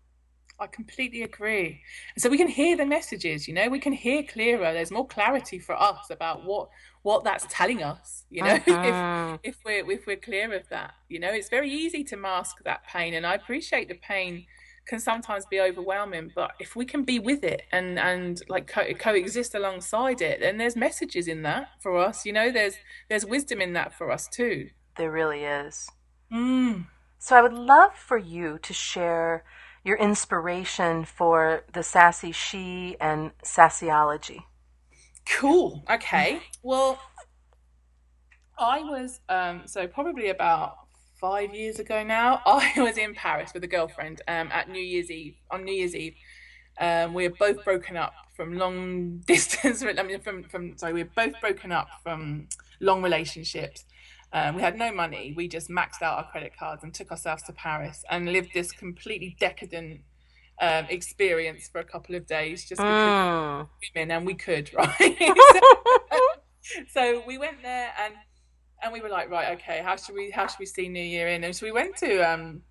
I 0.60 0.68
completely 0.68 1.24
agree. 1.24 1.82
And 2.14 2.22
so 2.22 2.30
we 2.30 2.38
can 2.38 2.50
hear 2.50 2.76
the 2.76 2.86
messages, 2.86 3.48
you 3.48 3.54
know, 3.54 3.70
we 3.70 3.80
can 3.80 3.94
hear 3.94 4.22
clearer. 4.22 4.74
There's 4.74 4.92
more 4.92 5.08
clarity 5.08 5.60
for 5.60 5.82
us 5.82 6.10
about 6.10 6.44
what 6.44 6.68
what 7.04 7.24
that's 7.24 7.46
telling 7.50 7.82
us, 7.82 8.26
you 8.30 8.44
know, 8.44 8.58
mm-hmm. 8.60 9.36
if 9.46 9.56
if 9.56 9.64
we're 9.64 9.90
if 9.90 10.06
we're 10.06 10.18
clear 10.18 10.54
of 10.54 10.68
that. 10.68 10.94
You 11.08 11.22
know, 11.22 11.32
it's 11.32 11.48
very 11.48 11.72
easy 11.72 12.04
to 12.04 12.18
mask 12.18 12.58
that 12.66 12.86
pain 12.86 13.14
and 13.14 13.26
I 13.26 13.36
appreciate 13.36 13.88
the 13.88 13.96
pain 13.96 14.46
can 14.86 15.00
sometimes 15.00 15.46
be 15.46 15.62
overwhelming, 15.62 16.32
but 16.36 16.52
if 16.60 16.76
we 16.76 16.84
can 16.84 17.04
be 17.06 17.18
with 17.18 17.46
it 17.46 17.62
and 17.72 17.98
and 17.98 18.42
like 18.50 18.68
co- 18.68 18.94
coexist 18.96 19.56
alongside 19.56 20.22
it, 20.22 20.42
then 20.42 20.58
there's 20.58 20.76
messages 20.76 21.30
in 21.30 21.44
that 21.44 21.70
for 21.80 21.98
us, 21.98 22.26
you 22.26 22.34
know, 22.34 22.52
there's 22.52 22.76
there's 23.10 23.26
wisdom 23.26 23.62
in 23.62 23.72
that 23.72 23.94
for 23.98 24.12
us 24.12 24.28
too. 24.28 24.70
There 24.98 25.12
really 25.12 25.46
is. 25.46 25.90
Mm. 26.32 26.88
So 27.20 27.36
I 27.36 27.42
would 27.42 27.54
love 27.54 27.96
for 27.96 28.18
you 28.18 28.58
to 28.60 28.74
share 28.74 29.44
your 29.84 29.98
inspiration 29.98 31.06
for 31.06 31.64
the 31.74 31.84
sassy 31.84 32.32
she 32.32 32.96
and 33.00 33.32
sassyology. 33.44 34.46
Cool. 35.28 35.84
Okay. 35.90 36.42
Well, 36.64 37.00
I 38.58 38.82
was 38.82 39.20
um, 39.30 39.64
so 39.66 39.88
probably 39.88 40.30
about 40.30 40.78
five 41.20 41.54
years 41.54 41.80
ago 41.80 42.04
now. 42.04 42.42
I 42.46 42.74
was 42.78 42.98
in 42.98 43.14
Paris 43.14 43.54
with 43.54 43.64
a 43.64 43.68
girlfriend 43.68 44.22
um, 44.28 44.50
at 44.52 44.70
New 44.70 44.82
Year's 44.82 45.12
Eve. 45.12 45.36
On 45.52 45.64
New 45.64 45.74
Year's 45.74 45.96
Eve, 45.96 46.16
um, 46.80 47.14
we 47.14 47.28
were 47.28 47.36
both 47.36 47.64
broken 47.64 47.98
up 47.98 48.14
from 48.36 48.58
long 48.58 49.18
distance. 49.28 49.84
I 49.84 50.04
mean, 50.04 50.20
from 50.20 50.44
from 50.44 50.78
sorry, 50.78 50.94
we 50.94 51.04
were 51.04 51.10
both 51.16 51.40
broken 51.42 51.72
up 51.72 51.88
from 52.04 52.48
long 52.80 53.02
relationships. 53.02 53.86
Um, 54.34 54.56
we 54.56 54.62
had 54.62 54.78
no 54.78 54.94
money. 54.94 55.34
We 55.36 55.48
just 55.48 55.70
maxed 55.70 56.02
out 56.02 56.18
our 56.18 56.32
credit 56.32 56.54
cards 56.58 56.84
and 56.84 56.94
took 56.94 57.12
ourselves 57.12 57.44
to 57.44 57.54
Paris 57.54 58.04
and 58.10 58.32
lived 58.32 58.54
this 58.54 58.72
completely 58.72 59.36
decadent 59.40 60.02
um, 60.62 60.86
experience 60.90 61.68
for 61.68 61.80
a 61.80 61.84
couple 61.84 62.16
of 62.16 62.28
days 62.28 62.64
just 62.68 62.80
because 62.80 63.66
mm. 63.66 63.70
women 63.96 64.12
and 64.12 64.26
we 64.26 64.36
could, 64.36 64.74
right? 64.76 64.90
so, 66.62 66.82
so, 66.90 67.24
we 67.28 67.38
went 67.38 67.62
there 67.62 67.92
and 68.04 68.14
and 68.84 68.94
we 68.94 69.02
were 69.02 69.10
like, 69.10 69.30
right, 69.30 69.60
okay, 69.60 69.82
how 69.84 69.96
should 69.96 70.16
we 70.16 70.32
how 70.32 70.48
should 70.48 70.60
we 70.60 70.66
see 70.66 70.88
New 70.88 71.04
Year 71.04 71.28
in? 71.28 71.44
And 71.44 71.56
so 71.56 71.66
we 71.66 71.72
went 71.72 71.98
to 71.98 72.20
um, 72.22 72.62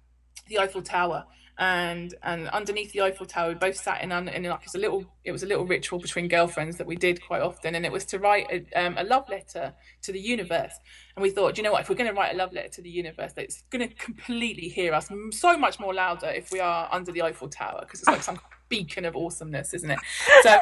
the 0.51 0.59
Eiffel 0.59 0.83
Tower 0.83 1.25
and 1.61 2.15
and 2.23 2.49
underneath 2.49 2.93
the 2.93 3.03
Eiffel 3.03 3.27
Tower, 3.27 3.51
we 3.51 3.55
both 3.55 3.77
sat 3.77 4.03
in, 4.03 4.11
in 4.11 4.45
like 4.45 4.63
it's 4.65 4.75
a 4.75 4.79
little 4.79 5.05
it 5.25 5.31
was 5.31 5.43
a 5.43 5.47
little 5.47 5.67
ritual 5.67 5.99
between 5.99 6.27
girlfriends 6.27 6.79
that 6.79 6.87
we 6.87 6.97
did 6.97 7.21
quite 7.23 7.43
often, 7.43 7.75
and 7.75 7.85
it 7.85 7.93
was 7.93 8.07
to 8.07 8.19
write 8.19 8.47
a, 8.51 8.83
um, 8.83 8.97
a 8.97 9.05
love 9.05 9.29
letter 9.29 9.75
to 10.03 10.11
the 10.11 10.19
universe. 10.19 10.73
And 11.15 11.23
we 11.23 11.29
thought, 11.29 11.59
you 11.59 11.63
know 11.63 11.73
what, 11.73 11.83
if 11.83 11.91
we're 11.91 11.97
going 11.97 12.09
to 12.09 12.19
write 12.19 12.35
a 12.35 12.37
love 12.39 12.55
letter 12.55 12.71
to 12.71 12.83
the 12.83 12.89
universe, 12.89 13.35
it's 13.37 13.63
going 13.69 13.87
to 13.87 13.95
completely 13.95 14.69
hear 14.69 14.95
us 14.95 15.11
so 15.33 15.59
much 15.59 15.79
more 15.79 15.93
louder 15.93 16.29
if 16.29 16.51
we 16.51 16.61
are 16.61 16.89
under 16.91 17.13
the 17.13 17.21
Eiffel 17.21 17.49
Tower 17.49 17.81
because 17.83 18.01
it's 18.01 18.09
like 18.09 18.23
some 18.23 18.41
beacon 18.71 19.05
of 19.05 19.15
awesomeness, 19.15 19.75
isn't 19.75 19.91
it? 19.91 19.99
So. 20.43 20.57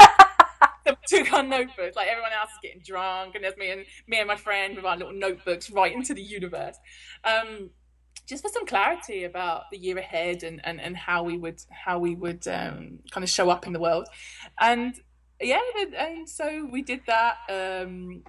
took 1.06 1.32
our 1.32 1.42
notebooks, 1.42 1.96
like 1.96 2.08
everyone 2.08 2.32
else 2.32 2.50
is 2.50 2.58
getting 2.62 2.82
drunk, 2.82 3.34
and 3.34 3.44
there's 3.44 3.56
me 3.56 3.70
and 3.70 3.84
me 4.06 4.18
and 4.18 4.26
my 4.26 4.36
friend 4.36 4.74
with 4.74 4.86
our 4.86 4.96
little 4.96 5.12
notebooks 5.12 5.70
right 5.70 5.92
into 5.92 6.14
the 6.14 6.22
universe. 6.22 6.76
Um, 7.24 7.70
just 8.28 8.42
for 8.42 8.50
some 8.50 8.66
clarity 8.66 9.24
about 9.24 9.70
the 9.72 9.78
year 9.78 9.96
ahead 9.96 10.42
and, 10.42 10.60
and, 10.64 10.80
and 10.80 10.96
how 10.96 11.22
we 11.22 11.38
would 11.38 11.60
how 11.70 11.98
we 11.98 12.14
would 12.14 12.46
um, 12.46 12.98
kind 13.10 13.24
of 13.24 13.30
show 13.30 13.48
up 13.48 13.66
in 13.66 13.72
the 13.72 13.80
world, 13.80 14.06
and 14.60 14.94
yeah, 15.40 15.60
and 15.96 16.28
so 16.28 16.68
we 16.70 16.82
did 16.82 17.00
that. 17.06 17.36
Um, 17.48 18.22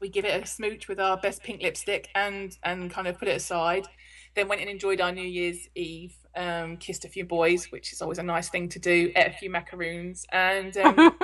we 0.00 0.08
give 0.08 0.24
it 0.24 0.42
a 0.42 0.46
smooch 0.46 0.88
with 0.88 0.98
our 0.98 1.16
best 1.16 1.42
pink 1.42 1.62
lipstick 1.62 2.08
and 2.14 2.58
and 2.64 2.90
kind 2.90 3.06
of 3.06 3.18
put 3.18 3.28
it 3.28 3.36
aside. 3.36 3.86
Then 4.34 4.48
went 4.48 4.60
and 4.60 4.68
enjoyed 4.68 5.00
our 5.00 5.12
New 5.12 5.22
Year's 5.22 5.68
Eve. 5.76 6.16
Um, 6.36 6.76
kissed 6.78 7.04
a 7.04 7.08
few 7.08 7.24
boys, 7.24 7.70
which 7.70 7.92
is 7.92 8.02
always 8.02 8.18
a 8.18 8.22
nice 8.24 8.48
thing 8.48 8.68
to 8.70 8.80
do. 8.80 9.12
Ate 9.14 9.28
a 9.28 9.32
few 9.32 9.48
macaroons, 9.48 10.26
and 10.32 10.76
um, 10.78 11.16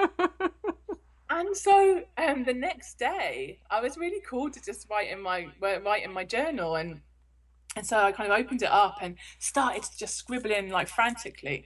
and 1.31 1.57
so 1.57 2.05
um, 2.17 2.45
the 2.45 2.55
next 2.55 3.01
day, 3.01 3.59
I 3.69 3.81
was 3.81 3.97
really 3.99 4.21
cool 4.25 4.49
to 4.49 4.63
just 4.63 4.89
write 4.89 5.11
in 5.11 5.21
my 5.21 5.49
write 5.61 6.05
in 6.05 6.13
my 6.13 6.25
journal 6.25 6.77
and 6.77 7.01
and 7.77 7.87
so 7.87 7.99
I 7.99 8.13
kind 8.13 8.31
of 8.31 8.39
opened 8.39 8.63
it 8.63 8.71
up 8.71 8.99
and 9.01 9.17
started 9.39 9.85
just 9.97 10.17
scribbling 10.17 10.71
like 10.71 10.89
frantically. 10.89 11.65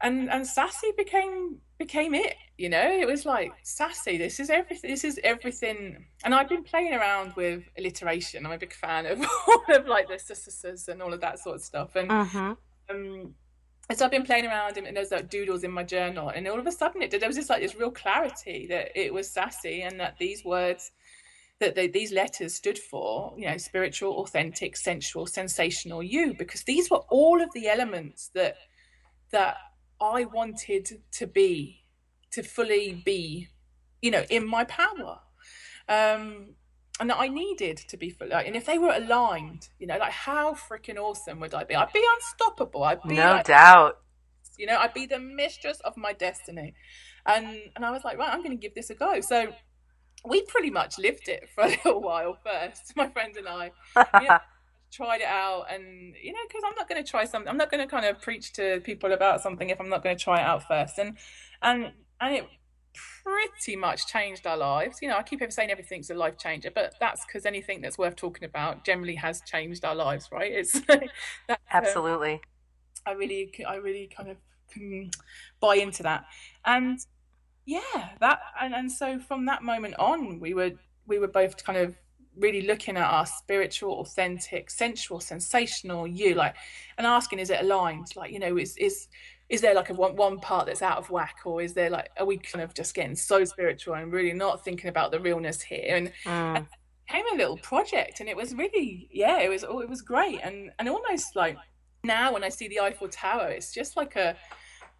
And 0.00 0.28
and 0.30 0.46
sassy 0.46 0.92
became 0.96 1.58
became 1.78 2.14
it, 2.14 2.34
you 2.58 2.68
know. 2.68 2.90
It 2.90 3.06
was 3.06 3.24
like 3.24 3.52
sassy. 3.62 4.18
This 4.18 4.40
is 4.40 4.50
everything. 4.50 4.90
This 4.90 5.04
is 5.04 5.20
everything. 5.22 6.06
And 6.24 6.34
I've 6.34 6.48
been 6.48 6.64
playing 6.64 6.94
around 6.94 7.34
with 7.36 7.62
alliteration. 7.78 8.44
I'm 8.44 8.52
a 8.52 8.58
big 8.58 8.72
fan 8.72 9.06
of 9.06 9.20
all 9.48 9.76
of 9.76 9.86
like 9.86 10.08
the 10.08 10.18
sisters 10.18 10.88
and 10.88 11.00
all 11.00 11.14
of 11.14 11.20
that 11.20 11.38
sort 11.38 11.56
of 11.56 11.62
stuff. 11.62 11.94
And 11.94 12.10
mm-hmm. 12.10 12.52
um, 12.90 13.34
and 13.88 13.98
so 13.98 14.04
I've 14.04 14.10
been 14.10 14.24
playing 14.24 14.46
around 14.46 14.78
and 14.78 14.96
there's 14.96 15.12
like 15.12 15.30
doodles 15.30 15.62
in 15.62 15.70
my 15.70 15.84
journal. 15.84 16.30
And 16.30 16.48
all 16.48 16.58
of 16.58 16.66
a 16.66 16.72
sudden, 16.72 17.02
it 17.02 17.10
did. 17.10 17.20
There 17.20 17.28
was 17.28 17.36
just 17.36 17.50
like 17.50 17.62
this 17.62 17.76
real 17.76 17.90
clarity 17.90 18.66
that 18.68 18.90
it 18.98 19.14
was 19.14 19.30
sassy 19.30 19.82
and 19.82 20.00
that 20.00 20.16
these 20.18 20.44
words 20.44 20.90
that 21.64 21.74
they, 21.74 21.86
these 21.88 22.12
letters 22.12 22.54
stood 22.54 22.78
for, 22.78 23.34
you 23.36 23.46
know, 23.46 23.56
spiritual, 23.56 24.18
authentic, 24.22 24.76
sensual, 24.76 25.26
sensational 25.26 26.02
you, 26.02 26.34
because 26.34 26.62
these 26.64 26.90
were 26.90 27.02
all 27.08 27.42
of 27.42 27.48
the 27.54 27.68
elements 27.68 28.30
that 28.34 28.56
that 29.30 29.56
I 30.00 30.24
wanted 30.24 31.00
to 31.12 31.26
be, 31.26 31.82
to 32.32 32.42
fully 32.42 33.02
be, 33.04 33.48
you 34.02 34.10
know, 34.10 34.24
in 34.28 34.46
my 34.46 34.64
power. 34.64 35.20
Um, 35.88 36.54
and 37.00 37.10
that 37.10 37.18
I 37.18 37.28
needed 37.28 37.78
to 37.88 37.96
be 37.96 38.10
fully, 38.10 38.32
and 38.32 38.54
if 38.54 38.66
they 38.66 38.78
were 38.78 38.94
aligned, 38.94 39.68
you 39.80 39.86
know, 39.86 39.98
like 39.98 40.12
how 40.12 40.54
freaking 40.54 40.96
awesome 40.96 41.40
would 41.40 41.52
I 41.52 41.64
be? 41.64 41.74
I'd 41.74 41.92
be 41.92 42.04
unstoppable. 42.14 42.84
I'd 42.84 43.02
be, 43.02 43.16
no 43.16 43.32
like, 43.32 43.46
doubt. 43.46 43.98
You 44.56 44.66
know, 44.66 44.76
I'd 44.76 44.94
be 44.94 45.06
the 45.06 45.18
mistress 45.18 45.80
of 45.80 45.96
my 45.96 46.12
destiny, 46.12 46.74
and 47.26 47.46
and 47.74 47.84
I 47.84 47.90
was 47.90 48.04
like, 48.04 48.16
right, 48.16 48.32
I'm 48.32 48.42
going 48.44 48.56
to 48.56 48.62
give 48.62 48.74
this 48.74 48.90
a 48.90 48.94
go. 48.94 49.20
So 49.20 49.52
we 50.24 50.42
pretty 50.42 50.70
much 50.70 50.98
lived 50.98 51.28
it 51.28 51.48
for 51.54 51.64
a 51.64 51.68
little 51.68 52.00
while 52.00 52.38
first, 52.44 52.92
my 52.96 53.08
friend 53.08 53.36
and 53.36 53.48
I. 53.48 53.70
You 54.20 54.28
know, 54.28 54.38
tried 54.90 55.20
it 55.20 55.26
out, 55.26 55.66
and 55.72 56.14
you 56.22 56.32
know, 56.32 56.38
because 56.46 56.62
I'm 56.66 56.74
not 56.76 56.88
going 56.88 57.02
to 57.02 57.08
try 57.08 57.24
something. 57.24 57.48
I'm 57.48 57.56
not 57.56 57.70
going 57.70 57.82
to 57.82 57.90
kind 57.90 58.06
of 58.06 58.20
preach 58.20 58.52
to 58.54 58.80
people 58.80 59.12
about 59.12 59.42
something 59.42 59.70
if 59.70 59.80
I'm 59.80 59.88
not 59.88 60.02
going 60.02 60.16
to 60.16 60.22
try 60.22 60.40
it 60.40 60.44
out 60.44 60.66
first. 60.66 60.98
And 60.98 61.16
and 61.62 61.92
and 62.20 62.36
it 62.36 62.46
pretty 63.22 63.76
much 63.76 64.06
changed 64.06 64.46
our 64.46 64.56
lives. 64.56 64.98
You 65.02 65.08
know, 65.08 65.16
I 65.16 65.22
keep 65.22 65.42
ever 65.42 65.50
saying 65.50 65.70
everything's 65.70 66.10
a 66.10 66.14
life 66.14 66.38
changer, 66.38 66.70
but 66.74 66.94
that's 67.00 67.24
because 67.26 67.44
anything 67.44 67.80
that's 67.80 67.98
worth 67.98 68.16
talking 68.16 68.44
about 68.44 68.84
generally 68.84 69.16
has 69.16 69.40
changed 69.42 69.84
our 69.84 69.94
lives, 69.94 70.28
right? 70.30 70.52
It's 70.52 70.76
um, 70.88 71.56
absolutely. 71.72 72.40
I 73.06 73.12
really, 73.12 73.52
I 73.66 73.76
really 73.76 74.08
kind 74.14 74.30
of 74.30 74.36
can 74.70 75.10
buy 75.60 75.76
into 75.76 76.02
that. 76.04 76.24
And 76.64 76.98
yeah, 77.66 78.10
that 78.20 78.40
and, 78.60 78.74
and 78.74 78.90
so 78.90 79.18
from 79.18 79.46
that 79.46 79.62
moment 79.62 79.94
on, 79.98 80.40
we 80.40 80.54
were 80.54 80.72
we 81.06 81.18
were 81.18 81.28
both 81.28 81.62
kind 81.62 81.78
of 81.78 81.94
really 82.36 82.62
looking 82.62 82.96
at 82.96 83.04
our 83.04 83.26
spiritual, 83.26 84.00
authentic, 84.00 84.70
sensual, 84.70 85.20
sensational 85.20 86.06
you, 86.06 86.34
like, 86.34 86.56
and 86.98 87.06
asking, 87.06 87.38
is 87.38 87.50
it 87.50 87.60
aligned? 87.60 88.08
Like, 88.16 88.32
you 88.32 88.38
know, 88.38 88.56
is 88.56 88.76
is 88.76 89.08
is 89.48 89.60
there 89.60 89.74
like 89.74 89.90
a 89.90 89.94
one, 89.94 90.16
one 90.16 90.40
part 90.40 90.66
that's 90.66 90.82
out 90.82 90.98
of 90.98 91.10
whack, 91.10 91.38
or 91.44 91.62
is 91.62 91.74
there 91.74 91.90
like 91.90 92.10
are 92.18 92.26
we 92.26 92.38
kind 92.38 92.62
of 92.62 92.74
just 92.74 92.94
getting 92.94 93.16
so 93.16 93.44
spiritual 93.44 93.94
and 93.94 94.12
really 94.12 94.32
not 94.32 94.64
thinking 94.64 94.88
about 94.88 95.10
the 95.10 95.20
realness 95.20 95.60
here? 95.62 95.96
And, 95.96 96.08
mm. 96.24 96.56
and 96.56 96.66
came 97.08 97.24
a 97.32 97.36
little 97.36 97.58
project, 97.58 98.20
and 98.20 98.28
it 98.28 98.36
was 98.36 98.54
really, 98.54 99.08
yeah, 99.12 99.40
it 99.40 99.48
was 99.48 99.64
oh, 99.64 99.80
it 99.80 99.88
was 99.88 100.02
great, 100.02 100.40
and 100.42 100.70
and 100.78 100.88
almost 100.88 101.36
like 101.36 101.56
now 102.02 102.32
when 102.32 102.44
I 102.44 102.48
see 102.48 102.68
the 102.68 102.80
Eiffel 102.80 103.08
Tower, 103.08 103.48
it's 103.48 103.72
just 103.72 103.96
like 103.96 104.16
a 104.16 104.36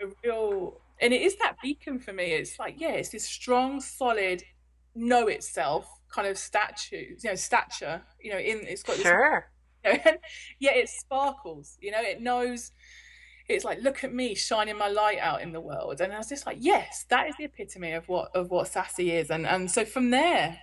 a 0.01 0.07
real 0.23 0.81
and 1.05 1.13
it 1.13 1.21
is 1.21 1.37
that 1.37 1.57
beacon 1.63 1.99
for 1.99 2.15
me. 2.15 2.33
It's 2.33 2.59
like, 2.59 2.81
yeah, 2.81 2.93
it's 2.93 3.11
this 3.11 3.27
strong, 3.27 3.79
solid, 3.81 4.43
know 4.95 5.27
itself 5.27 5.87
kind 6.11 6.27
of 6.27 6.39
statue, 6.39 7.15
you 7.23 7.31
know, 7.31 7.35
stature, 7.35 8.01
you 8.21 8.33
know, 8.33 8.39
in 8.39 8.61
it's 8.63 8.83
got 8.83 8.97
this, 8.97 9.05
sure. 9.05 9.51
You 9.85 9.93
know, 10.05 10.13
yeah, 10.61 10.73
it 10.73 10.89
sparkles, 10.89 11.77
you 11.81 11.91
know, 11.91 12.01
it 12.01 12.23
knows 12.23 12.73
it's 13.47 13.65
like, 13.65 13.83
look 13.83 14.03
at 14.03 14.15
me 14.15 14.35
shining 14.35 14.79
my 14.79 14.89
light 14.89 15.19
out 15.19 15.43
in 15.43 15.53
the 15.53 15.61
world. 15.61 16.01
And 16.01 16.11
I 16.11 16.17
was 16.17 16.31
just 16.31 16.47
like, 16.47 16.57
yes, 16.61 17.05
that 17.11 17.29
is 17.29 17.35
the 17.37 17.45
epitome 17.45 17.93
of 17.93 18.09
what 18.09 18.35
of 18.35 18.51
what 18.51 18.69
sassy 18.69 19.13
is. 19.13 19.31
And 19.31 19.47
and 19.47 19.71
so 19.71 19.85
from 19.85 20.09
there, 20.11 20.59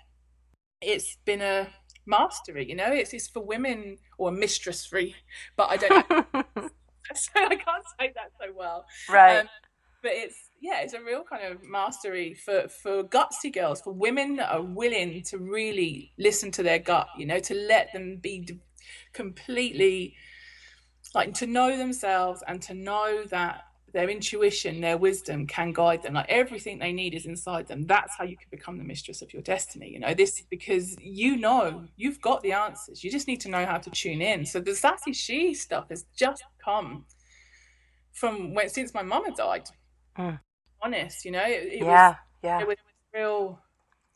it's 0.82 1.18
been 1.24 1.44
a 1.44 1.68
mastery, 2.08 2.68
you 2.68 2.76
know, 2.76 2.92
it's 2.92 3.14
it's 3.14 3.28
for 3.28 3.44
women 3.44 4.00
or 4.18 4.32
mistress 4.32 4.88
free, 4.88 5.14
but 5.56 5.70
I 5.70 5.78
don't 5.78 6.08
so 7.14 7.32
I 7.36 7.56
can't 7.56 7.86
say 8.00 8.12
that 8.16 8.32
so 8.40 8.52
well. 8.56 8.86
Right. 9.10 9.42
Um, 9.42 9.50
but 10.02 10.12
it's 10.14 10.50
yeah, 10.60 10.82
it's 10.82 10.94
a 10.94 11.02
real 11.02 11.24
kind 11.24 11.44
of 11.44 11.64
mastery 11.64 12.34
for 12.34 12.68
for 12.68 13.04
gutsy 13.04 13.54
girls, 13.54 13.82
for 13.82 13.94
women 13.94 14.36
that 14.38 14.52
are 14.52 14.62
willing 14.62 15.24
to 15.24 15.38
really 15.38 16.14
listen 16.18 16.52
to 16.52 16.64
their 16.64 16.80
gut, 16.80 17.08
you 17.18 17.26
know, 17.26 17.40
to 17.40 17.54
let 17.54 17.92
them 17.94 18.18
be 18.18 18.48
completely 19.14 20.16
like 21.14 21.34
to 21.36 21.48
know 21.48 21.78
themselves 21.78 22.44
and 22.48 22.62
to 22.64 22.74
know 22.74 23.24
that 23.30 23.66
their 23.94 24.10
intuition, 24.10 24.80
their 24.80 24.98
wisdom 24.98 25.46
can 25.46 25.74
guide 25.74 26.02
them. 26.02 26.14
Like 26.14 26.30
everything 26.30 26.80
they 26.80 26.94
need 26.94 27.14
is 27.14 27.26
inside 27.26 27.68
them. 27.68 27.86
That's 27.88 28.16
how 28.18 28.24
you 28.24 28.38
can 28.38 28.48
become 28.50 28.78
the 28.78 28.84
mistress 28.84 29.22
of 29.22 29.34
your 29.34 29.42
destiny. 29.42 29.90
You 29.90 30.00
know, 30.00 30.14
this 30.14 30.42
because 30.50 30.96
you 31.02 31.38
know 31.38 31.86
you've 31.98 32.22
got 32.22 32.42
the 32.42 32.54
answers. 32.54 33.04
You 33.04 33.12
just 33.12 33.28
need 33.28 33.42
to 33.42 33.50
know 33.50 33.66
how 33.66 33.78
to 33.78 33.90
tune 33.90 34.22
in. 34.22 34.46
So 34.46 34.60
the 34.60 34.76
sassy 34.76 35.14
she 35.14 35.54
stuff 35.54 35.90
has 35.90 36.06
just 36.16 36.44
come 36.64 37.06
from 38.14 38.54
when 38.54 38.70
since 38.70 38.94
my 38.94 39.04
mama 39.04 39.32
died. 39.36 39.70
Mm. 40.18 40.40
Honest, 40.82 41.26
you 41.26 41.32
know, 41.32 41.44
it, 41.44 41.74
it 41.74 41.84
yeah, 41.84 42.10
was, 42.10 42.16
yeah. 42.44 42.62
It 42.62 42.68
was 42.68 42.78
real. 43.14 43.60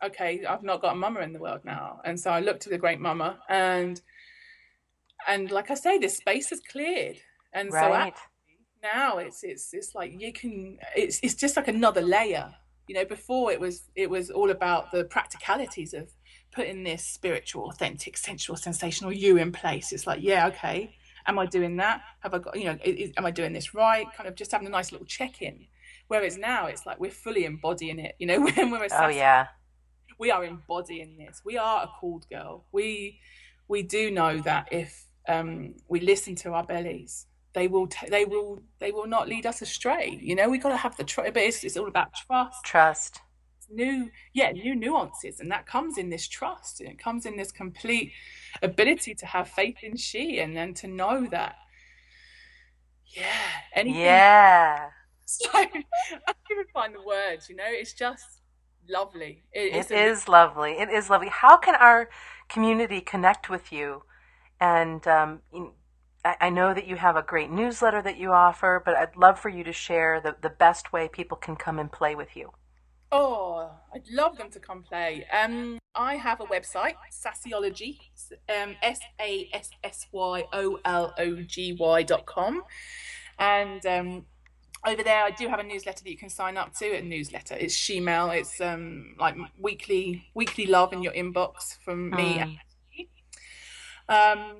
Okay, 0.03 0.43
I've 0.45 0.63
not 0.63 0.81
got 0.81 0.93
a 0.93 0.95
mama 0.95 1.21
in 1.21 1.33
the 1.33 1.39
world 1.39 1.61
now, 1.63 2.01
and 2.03 2.19
so 2.19 2.31
I 2.31 2.39
looked 2.41 2.63
to 2.63 2.69
the 2.69 2.77
great 2.77 2.99
mama, 2.99 3.39
and 3.49 4.01
and 5.27 5.51
like 5.51 5.71
I 5.71 5.75
say, 5.75 5.97
this 5.97 6.17
space 6.17 6.49
has 6.49 6.59
cleared, 6.59 7.17
and 7.53 7.71
right. 7.71 8.13
so 8.15 8.21
now 8.83 9.17
it's 9.17 9.43
it's 9.43 9.73
it's 9.73 9.95
like 9.95 10.13
you 10.19 10.33
can 10.33 10.77
it's 10.95 11.19
it's 11.23 11.35
just 11.35 11.55
like 11.55 11.67
another 11.67 12.01
layer. 12.01 12.53
You 12.87 12.95
know, 12.95 13.05
before 13.05 13.51
it 13.51 13.59
was 13.59 13.83
it 13.95 14.09
was 14.09 14.29
all 14.29 14.51
about 14.51 14.91
the 14.91 15.05
practicalities 15.05 15.93
of 15.93 16.09
putting 16.55 16.83
this 16.83 17.03
spiritual, 17.05 17.69
authentic, 17.69 18.17
sensual, 18.17 18.55
sensational 18.55 19.11
you 19.11 19.37
in 19.37 19.51
place. 19.51 19.91
It's 19.91 20.07
like, 20.07 20.21
yeah, 20.21 20.47
okay, 20.47 20.95
am 21.27 21.37
I 21.37 21.45
doing 21.45 21.77
that? 21.77 22.01
Have 22.21 22.33
I 22.33 22.39
got, 22.39 22.57
you 22.57 22.65
know, 22.65 22.77
is, 22.83 23.11
am 23.17 23.25
I 23.25 23.31
doing 23.31 23.53
this 23.53 23.73
right? 23.73 24.07
Kind 24.15 24.27
of 24.27 24.35
just 24.35 24.51
having 24.51 24.67
a 24.67 24.71
nice 24.71 24.91
little 24.91 25.05
check 25.05 25.41
in. 25.41 25.67
Whereas 26.07 26.37
now 26.37 26.67
it's 26.67 26.85
like 26.85 26.99
we're 26.99 27.11
fully 27.11 27.45
embodying 27.45 27.99
it. 27.99 28.15
You 28.19 28.27
know, 28.27 28.41
when 28.55 28.71
we're 28.71 28.87
oh 28.91 29.07
yeah, 29.07 29.47
we 30.17 30.31
are 30.31 30.43
embodying 30.43 31.17
this. 31.17 31.41
We 31.43 31.57
are 31.57 31.83
a 31.83 31.87
called 31.87 32.27
girl. 32.29 32.65
We 32.71 33.19
we 33.67 33.81
do 33.81 34.11
know 34.11 34.39
that 34.39 34.67
if 34.71 35.05
um, 35.27 35.75
we 35.87 35.99
listen 35.99 36.35
to 36.35 36.53
our 36.53 36.63
bellies, 36.63 37.25
they 37.53 37.67
will 37.67 37.87
t- 37.87 38.09
they 38.09 38.25
will 38.25 38.61
they 38.79 38.91
will 38.91 39.07
not 39.07 39.27
lead 39.27 39.45
us 39.45 39.61
astray. 39.61 40.19
You 40.21 40.35
know, 40.35 40.49
we 40.49 40.57
got 40.57 40.69
to 40.69 40.77
have 40.77 40.95
the 40.97 41.03
trust. 41.03 41.33
But 41.33 41.43
it's, 41.43 41.63
it's 41.63 41.77
all 41.77 41.87
about 41.87 42.13
trust. 42.13 42.63
Trust. 42.63 43.21
New, 43.67 44.11
yeah, 44.31 44.51
new 44.51 44.75
nuances, 44.75 45.39
and 45.39 45.49
that 45.49 45.65
comes 45.65 45.97
in 45.97 46.11
this 46.11 46.27
trust, 46.27 46.81
and 46.81 46.87
it 46.87 46.99
comes 46.99 47.25
in 47.25 47.35
this 47.35 47.51
complete 47.51 48.11
ability 48.61 49.15
to 49.15 49.25
have 49.25 49.49
faith 49.49 49.77
in 49.81 49.97
she, 49.97 50.39
and 50.39 50.55
then 50.55 50.75
to 50.75 50.87
know 50.87 51.25
that, 51.31 51.55
yeah, 53.07 53.23
anything. 53.73 54.01
Yeah 54.01 54.89
so 55.43 55.49
I 55.53 55.65
can't 55.65 55.85
even 56.51 56.65
find 56.73 56.93
the 56.93 57.01
words. 57.01 57.49
You 57.49 57.55
know, 57.55 57.63
it's 57.67 57.93
just 57.93 58.41
lovely. 58.87 59.43
It, 59.51 59.89
it 59.89 59.91
is 59.91 60.27
lovely. 60.27 60.73
It 60.73 60.89
is 60.89 61.09
lovely. 61.09 61.29
How 61.29 61.57
can 61.57 61.75
our 61.75 62.09
community 62.47 63.01
connect 63.01 63.49
with 63.49 63.71
you? 63.71 64.03
And 64.59 65.05
um, 65.07 65.41
I 66.23 66.49
know 66.49 66.73
that 66.73 66.87
you 66.87 66.95
have 66.95 67.15
a 67.15 67.21
great 67.21 67.51
newsletter 67.51 68.01
that 68.01 68.17
you 68.17 68.31
offer, 68.31 68.81
but 68.83 68.95
I'd 68.95 69.15
love 69.15 69.39
for 69.39 69.49
you 69.49 69.63
to 69.63 69.73
share 69.73 70.21
the, 70.21 70.35
the 70.41 70.49
best 70.49 70.93
way 70.93 71.07
people 71.07 71.37
can 71.37 71.55
come 71.55 71.77
and 71.77 71.91
play 71.91 72.15
with 72.15 72.35
you. 72.35 72.51
Oh, 73.11 73.69
I'd 73.93 74.07
love 74.09 74.37
them 74.37 74.49
to 74.51 74.59
come 74.59 74.81
play. 74.81 75.25
Um, 75.31 75.77
I 75.93 76.15
have 76.15 76.41
a 76.41 76.45
website, 76.45 76.95
Sassyology, 77.11 77.99
um, 78.49 78.75
S 78.81 78.99
A 79.21 79.49
S 79.53 79.69
S 79.83 80.07
Y 80.11 80.43
O 80.51 80.79
L 80.83 81.13
O 81.17 81.41
G 81.43 81.77
Y 81.79 82.03
dot 82.03 82.25
com, 82.25 82.63
and 83.37 83.85
um, 83.85 84.25
over 84.85 85.03
there 85.03 85.23
i 85.23 85.31
do 85.31 85.47
have 85.47 85.59
a 85.59 85.63
newsletter 85.63 86.03
that 86.03 86.09
you 86.09 86.17
can 86.17 86.29
sign 86.29 86.57
up 86.57 86.73
to 86.73 86.95
a 86.95 87.01
newsletter. 87.01 87.55
It's 87.55 87.75
shemale. 87.75 88.37
It's 88.37 88.61
um 88.61 89.15
like 89.19 89.35
weekly 89.59 90.25
weekly 90.33 90.65
love 90.67 90.93
in 90.93 91.01
your 91.01 91.13
inbox 91.13 91.77
from 91.83 92.11
me 92.11 92.59
mm. 92.99 93.05
um 94.09 94.57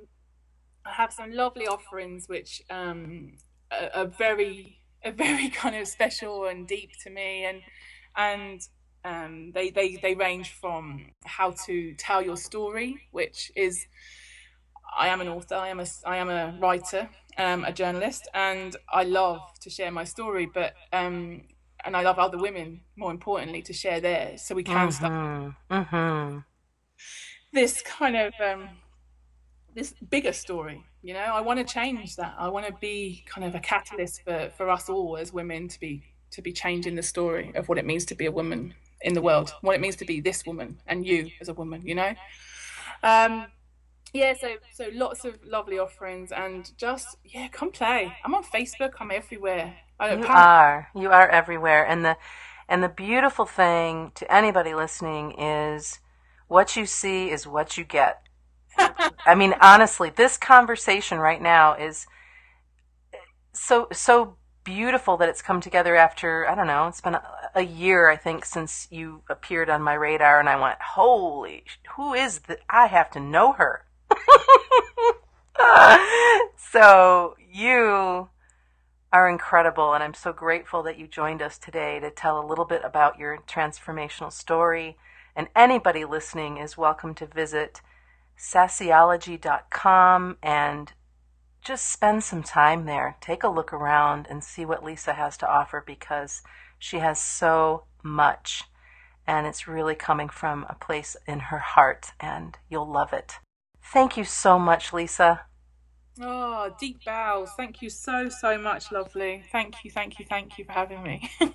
i 0.86 0.92
have 0.92 1.14
some 1.14 1.32
lovely 1.32 1.68
offerings 1.68 2.28
which 2.28 2.62
um 2.70 3.34
are, 3.72 3.90
are, 3.94 4.08
very 4.08 4.80
are 5.04 5.12
very 5.12 5.50
kind 5.62 5.76
of 5.76 5.88
special 5.88 6.46
and 6.46 6.68
deep 6.68 6.92
to 7.04 7.10
me 7.10 7.46
and 7.46 7.62
and 8.18 8.62
um 9.04 9.52
they 9.54 9.70
they 9.70 9.98
they 9.98 10.16
range 10.16 10.52
from 10.52 11.12
how 11.26 11.52
to 11.66 11.94
tell 11.96 12.22
your 12.22 12.38
story 12.38 12.98
which 13.12 13.52
is 13.56 13.86
i 14.98 15.08
am 15.08 15.22
an 15.22 15.28
author 15.28 15.56
i 15.56 15.68
am 15.68 15.80
a 15.80 15.86
i 16.06 16.18
am 16.18 16.30
a 16.30 16.58
writer 16.60 17.10
um, 17.38 17.66
a 17.66 17.74
journalist, 17.74 18.28
and 18.34 18.76
I 18.92 19.04
love 19.04 19.42
to 19.62 19.70
share 19.70 19.92
my 19.92 20.04
story, 20.04 20.50
but 20.52 20.74
um, 20.94 21.42
and 21.84 21.96
I 21.96 22.02
love 22.02 22.18
other 22.18 22.38
women 22.38 22.82
more 22.96 23.12
importantly 23.12 23.62
to 23.64 23.74
share 23.74 24.00
theirs, 24.00 24.42
so 24.42 24.56
we 24.56 24.64
can 24.64 24.76
mm-hmm. 24.76 24.92
start 24.92 25.54
mm-hmm. 25.70 26.38
this 27.54 27.82
kind 27.82 28.16
of 28.16 28.34
um, 28.44 28.70
this 29.74 29.94
bigger 30.10 30.34
story. 30.34 30.84
You 31.02 31.14
know, 31.14 31.20
I 31.20 31.42
want 31.42 31.60
to 31.60 31.74
change 31.74 32.16
that. 32.16 32.36
I 32.38 32.48
want 32.48 32.66
to 32.68 32.74
be 32.80 33.24
kind 33.28 33.46
of 33.46 33.56
a 33.56 33.60
catalyst 33.60 34.24
for 34.24 34.52
for 34.58 34.70
us 34.70 34.90
all 34.90 35.18
as 35.18 35.34
women 35.34 35.68
to 35.68 35.80
be 35.80 36.04
to 36.32 36.42
be 36.42 36.52
changing 36.52 36.96
the 36.96 37.04
story 37.04 37.52
of 37.56 37.70
what 37.70 37.78
it 37.78 37.86
means 37.86 38.06
to 38.06 38.16
be 38.16 38.26
a 38.26 38.32
woman 38.32 38.74
in 39.02 39.14
the 39.14 39.22
world, 39.22 39.54
what 39.62 39.76
it 39.76 39.82
means 39.82 39.96
to 39.98 40.06
be 40.06 40.20
this 40.20 40.46
woman 40.46 40.80
and 40.88 41.06
you 41.06 41.30
as 41.42 41.50
a 41.50 41.54
woman. 41.54 41.82
You 41.86 41.96
know. 41.96 42.14
Um, 43.04 43.48
yeah, 44.16 44.34
so 44.34 44.56
so 44.72 44.90
lots 44.94 45.26
of 45.26 45.38
lovely 45.46 45.78
offerings 45.78 46.32
and 46.32 46.72
just 46.78 47.18
yeah, 47.26 47.50
come 47.50 47.72
play. 47.72 48.14
I'm 48.24 48.34
on 48.34 48.44
Facebook. 48.44 48.94
I'm 49.00 49.12
everywhere. 49.12 49.76
you 50.02 50.26
are. 50.26 50.88
You 50.96 51.12
are 51.12 51.28
everywhere. 51.28 51.86
And 51.86 52.06
the 52.06 52.18
and 52.70 52.82
the 52.82 52.90
beautiful 52.90 53.46
thing 53.46 54.12
to 54.16 54.34
anybody 54.34 54.74
listening 54.74 55.40
is 55.40 56.00
what 56.48 56.78
you 56.78 56.86
see 56.86 57.30
is 57.30 57.46
what 57.46 57.78
you 57.78 57.84
get. 57.84 58.22
I 58.78 59.36
mean, 59.36 59.54
honestly, 59.62 60.10
this 60.10 60.38
conversation 60.38 61.20
right 61.20 61.42
now 61.42 61.74
is 61.74 62.08
so 63.52 63.88
so 63.92 64.38
beautiful 64.64 65.18
that 65.18 65.30
it's 65.30 65.42
come 65.42 65.60
together 65.60 65.96
after 65.96 66.50
I 66.50 66.56
don't 66.56 66.68
know. 66.68 66.88
It's 66.88 67.02
been 67.02 67.16
a, 67.16 67.24
a 67.54 67.64
year, 67.64 68.10
I 68.10 68.16
think, 68.16 68.46
since 68.46 68.88
you 68.90 69.24
appeared 69.30 69.70
on 69.70 69.82
my 69.82 69.94
radar, 69.94 70.40
and 70.40 70.48
I 70.48 70.60
went, 70.60 70.82
"Holy, 70.82 71.66
who 71.98 72.14
is 72.14 72.40
that? 72.48 72.60
I 72.70 72.88
have 72.88 73.12
to 73.12 73.20
know 73.20 73.52
her." 73.54 73.86
so 76.58 77.36
you 77.52 78.30
are 79.12 79.30
incredible, 79.30 79.94
and 79.94 80.04
I'm 80.04 80.14
so 80.14 80.34
grateful 80.34 80.84
that 80.84 81.00
you 81.00 81.08
joined 81.08 81.42
us 81.42 81.58
today 81.58 82.00
to 82.00 82.12
tell 82.12 82.40
a 82.40 82.46
little 82.46 82.66
bit 82.66 82.82
about 82.84 83.18
your 83.18 83.38
transformational 83.48 84.32
story. 84.32 84.98
And 85.36 85.48
anybody 85.56 86.06
listening 86.06 86.58
is 86.58 86.78
welcome 86.78 87.16
to 87.16 87.26
visit 87.26 87.82
sassyology.com 88.36 90.38
and 90.44 90.94
just 91.64 91.92
spend 91.92 92.24
some 92.24 92.44
time 92.44 92.86
there. 92.86 93.18
Take 93.22 93.44
a 93.44 93.50
look 93.50 93.74
around 93.74 94.28
and 94.30 94.44
see 94.44 94.66
what 94.66 94.84
Lisa 94.84 95.14
has 95.14 95.38
to 95.38 95.50
offer 95.50 95.84
because 95.86 96.44
she 96.78 97.00
has 97.00 97.20
so 97.20 97.86
much. 98.04 98.66
And 99.26 99.48
it's 99.48 99.68
really 99.68 99.96
coming 99.96 100.30
from 100.30 100.66
a 100.70 100.76
place 100.76 101.18
in 101.28 101.40
her 101.40 101.58
heart, 101.58 102.12
and 102.20 102.56
you'll 102.70 102.92
love 102.92 103.14
it. 103.14 103.40
Thank 103.94 104.18
you 104.18 104.24
so 104.24 104.60
much, 104.60 104.94
Lisa. 104.94 105.46
Oh, 106.22 106.74
deep 106.80 107.04
bows. 107.06 107.52
Thank 107.58 107.82
you 107.82 107.90
so, 107.90 108.30
so 108.30 108.58
much, 108.58 108.92
lovely. 108.92 109.44
Thank 109.52 109.84
you, 109.84 109.92
thank 109.92 110.20
you, 110.20 110.26
thank 110.26 110.58
you 110.58 110.66
for 110.66 110.72
having 110.72 111.04
me. 111.04 111.30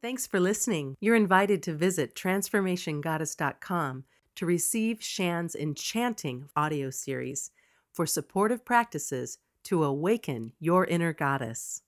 Thanks 0.00 0.28
for 0.28 0.38
listening. 0.38 0.94
You're 1.00 1.16
invited 1.16 1.60
to 1.64 1.74
visit 1.74 2.14
transformationgoddess.com 2.14 4.04
to 4.36 4.46
receive 4.46 5.02
Shan's 5.02 5.56
enchanting 5.56 6.48
audio 6.54 6.90
series 6.90 7.50
for 7.92 8.06
supportive 8.06 8.64
practices 8.64 9.38
to 9.64 9.82
awaken 9.82 10.52
your 10.60 10.84
inner 10.84 11.12
goddess. 11.12 11.82